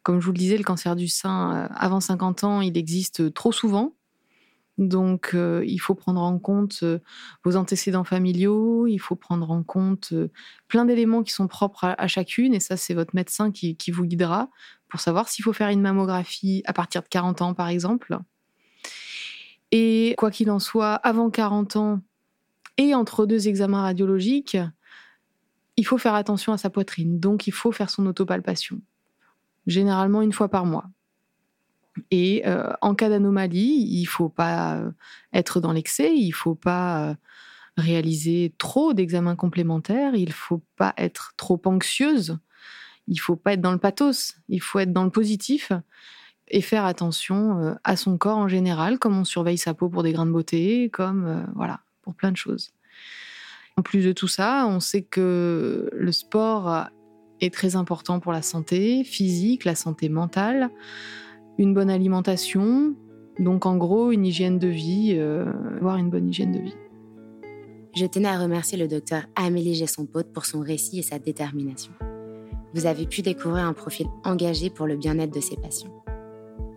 comme 0.02 0.20
je 0.20 0.26
vous 0.26 0.32
le 0.32 0.38
disais, 0.38 0.58
le 0.58 0.64
cancer 0.64 0.94
du 0.94 1.08
sein 1.08 1.56
euh, 1.56 1.68
avant 1.74 2.00
50 2.00 2.44
ans, 2.44 2.60
il 2.60 2.76
existe 2.76 3.32
trop 3.32 3.52
souvent. 3.52 3.94
Donc, 4.76 5.30
euh, 5.34 5.64
il 5.66 5.78
faut 5.78 5.94
prendre 5.94 6.20
en 6.22 6.38
compte 6.38 6.80
euh, 6.82 7.00
vos 7.44 7.56
antécédents 7.56 8.04
familiaux, 8.04 8.86
il 8.86 8.98
faut 8.98 9.16
prendre 9.16 9.50
en 9.50 9.62
compte 9.62 10.14
plein 10.68 10.84
d'éléments 10.84 11.22
qui 11.22 11.32
sont 11.32 11.48
propres 11.48 11.94
à, 11.96 12.06
chacune, 12.06 12.54
et 12.54 12.60
ça, 12.60 12.76
c'est 12.76 12.94
votre 12.94 13.14
médecin 13.14 13.50
qui, 13.50 13.76
vous 13.90 14.04
guidera 14.04 14.50
pour 14.88 15.00
savoir 15.00 15.28
s'il 15.28 15.44
faut 15.44 15.52
faire 15.52 15.68
une 15.68 15.82
mammographie 15.82 16.62
à 16.66 16.72
partir 16.72 17.02
de 17.02 17.08
40 17.08 17.42
ans, 17.42 17.54
par 17.54 17.68
exemple. 17.68 18.18
Et 19.72 20.14
quoi 20.18 20.30
qu'il 20.30 20.50
en 20.50 20.58
soit, 20.58 20.94
avant 20.94 21.30
40 21.30 21.76
ans 21.76 22.00
et 22.76 22.94
entre 22.94 23.26
deux 23.26 23.48
examens 23.48 23.82
radiologiques, 23.82 24.56
il 25.76 25.86
faut 25.86 25.98
faire 25.98 26.14
attention 26.14 26.52
à 26.52 26.58
sa 26.58 26.70
poitrine, 26.70 27.20
donc 27.20 27.46
il 27.46 27.52
faut 27.52 27.72
faire 27.72 27.90
son 27.90 28.06
autopalpation, 28.06 28.80
généralement 29.66 30.22
une 30.22 30.32
fois 30.32 30.48
par 30.48 30.66
mois. 30.66 30.86
Et 32.10 32.42
euh, 32.46 32.72
en 32.80 32.94
cas 32.94 33.08
d'anomalie, 33.08 33.86
il 33.88 34.04
faut 34.06 34.28
pas 34.28 34.76
euh, 34.76 34.90
être 35.32 35.60
dans 35.60 35.72
l'excès, 35.72 36.14
il 36.14 36.32
faut 36.32 36.54
pas 36.54 37.10
euh, 37.10 37.14
réaliser 37.76 38.54
trop 38.58 38.92
d'examens 38.94 39.36
complémentaires, 39.36 40.14
il 40.14 40.32
faut 40.32 40.62
pas 40.76 40.94
être 40.96 41.32
trop 41.36 41.60
anxieuse, 41.64 42.38
il 43.08 43.18
faut 43.18 43.36
pas 43.36 43.54
être 43.54 43.60
dans 43.60 43.72
le 43.72 43.78
pathos, 43.78 44.36
il 44.48 44.60
faut 44.60 44.78
être 44.78 44.92
dans 44.92 45.04
le 45.04 45.10
positif 45.10 45.72
et 46.50 46.60
faire 46.60 46.84
attention 46.84 47.76
à 47.84 47.96
son 47.96 48.18
corps 48.18 48.38
en 48.38 48.48
général, 48.48 48.98
comme 48.98 49.18
on 49.18 49.24
surveille 49.24 49.58
sa 49.58 49.72
peau 49.74 49.88
pour 49.88 50.02
des 50.02 50.12
grains 50.12 50.26
de 50.26 50.32
beauté, 50.32 50.90
comme 50.90 51.46
voilà, 51.54 51.80
pour 52.02 52.14
plein 52.14 52.32
de 52.32 52.36
choses. 52.36 52.70
En 53.76 53.82
plus 53.82 54.04
de 54.04 54.12
tout 54.12 54.28
ça, 54.28 54.66
on 54.66 54.80
sait 54.80 55.02
que 55.02 55.88
le 55.92 56.12
sport 56.12 56.86
est 57.40 57.54
très 57.54 57.76
important 57.76 58.20
pour 58.20 58.32
la 58.32 58.42
santé 58.42 59.04
physique, 59.04 59.64
la 59.64 59.74
santé 59.74 60.08
mentale 60.08 60.70
une 61.60 61.74
bonne 61.74 61.90
alimentation, 61.90 62.94
donc 63.38 63.66
en 63.66 63.76
gros 63.76 64.12
une 64.12 64.24
hygiène 64.24 64.58
de 64.58 64.68
vie, 64.68 65.14
euh, 65.16 65.44
avoir 65.76 65.96
une 65.96 66.08
bonne 66.08 66.28
hygiène 66.28 66.52
de 66.52 66.58
vie. 66.58 66.76
Je 67.94 68.06
tenais 68.06 68.28
à 68.28 68.38
remercier 68.38 68.78
le 68.78 68.88
docteur 68.88 69.24
Amélie 69.36 69.74
Gesson-Pote 69.74 70.32
pour 70.32 70.46
son 70.46 70.60
récit 70.60 71.00
et 71.00 71.02
sa 71.02 71.18
détermination. 71.18 71.92
Vous 72.72 72.86
avez 72.86 73.06
pu 73.06 73.20
découvrir 73.20 73.64
un 73.64 73.74
profil 73.74 74.06
engagé 74.24 74.70
pour 74.70 74.86
le 74.86 74.96
bien-être 74.96 75.34
de 75.34 75.40
ses 75.40 75.56
patients. 75.56 75.92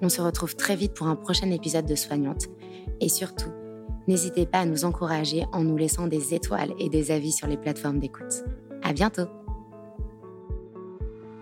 On 0.03 0.09
se 0.09 0.21
retrouve 0.21 0.57
très 0.57 0.75
vite 0.75 0.93
pour 0.93 1.07
un 1.07 1.15
prochain 1.15 1.49
épisode 1.49 1.85
de 1.85 1.95
Soignante. 1.95 2.49
Et 2.99 3.07
surtout, 3.07 3.49
n'hésitez 4.05 4.45
pas 4.45 4.59
à 4.59 4.65
nous 4.65 4.83
encourager 4.83 5.45
en 5.53 5.63
nous 5.63 5.77
laissant 5.77 6.07
des 6.07 6.33
étoiles 6.33 6.73
et 6.77 6.89
des 6.89 7.09
avis 7.09 7.31
sur 7.31 7.47
les 7.47 7.55
plateformes 7.55 7.99
d'écoute. 7.99 8.43
À 8.83 8.91
bientôt! 8.91 9.27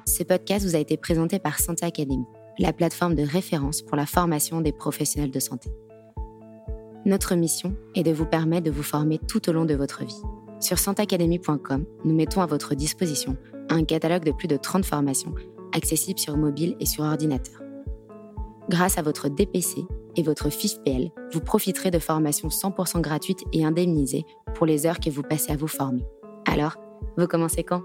Ce 0.06 0.22
podcast 0.22 0.64
vous 0.64 0.76
a 0.76 0.80
été 0.80 0.96
présenté 0.96 1.40
par 1.40 1.60
Santé 1.60 1.88
Academy 1.88 2.24
la 2.60 2.72
plateforme 2.72 3.16
de 3.16 3.24
référence 3.24 3.82
pour 3.82 3.98
la 3.98 4.06
formation 4.06 4.62
des 4.62 4.74
professionnels 4.74 5.32
de 5.32 5.40
santé. 5.40 5.72
Notre 7.04 7.34
mission 7.34 7.76
est 7.96 8.04
de 8.04 8.12
vous 8.12 8.28
permettre 8.28 8.66
de 8.66 8.72
vous 8.72 8.84
former 8.84 9.18
tout 9.18 9.50
au 9.50 9.54
long 9.54 9.66
de 9.66 9.74
votre 9.74 10.06
vie. 10.06 10.22
Sur 10.60 10.78
santeacademy.com, 10.78 11.86
nous 12.06 12.14
mettons 12.14 12.42
à 12.42 12.46
votre 12.46 12.76
disposition 12.76 13.38
un 13.70 13.84
catalogue 13.86 14.26
de 14.26 14.32
plus 14.32 14.48
de 14.48 14.58
30 14.58 14.86
formations 14.86 15.34
accessibles 15.74 16.20
sur 16.20 16.38
mobile 16.38 16.76
et 16.80 16.86
sur 16.86 17.04
ordinateur. 17.06 17.61
Grâce 18.72 18.98
à 18.98 19.02
votre 19.02 19.28
DPC 19.28 19.86
et 20.16 20.24
votre 20.24 20.50
FIFPL, 20.50 21.12
vous 21.34 21.42
profiterez 21.42 21.92
de 21.92 22.00
formations 22.00 22.48
100% 22.48 23.02
gratuites 23.02 23.44
et 23.52 23.66
indemnisées 23.66 24.24
pour 24.56 24.66
les 24.66 24.86
heures 24.86 25.02
que 25.02 25.10
vous 25.10 25.24
passez 25.24 25.52
à 25.52 25.58
vous 25.58 25.68
former. 25.68 26.06
Alors, 26.46 26.78
vous 27.18 27.28
commencez 27.28 27.66
quand? 27.66 27.84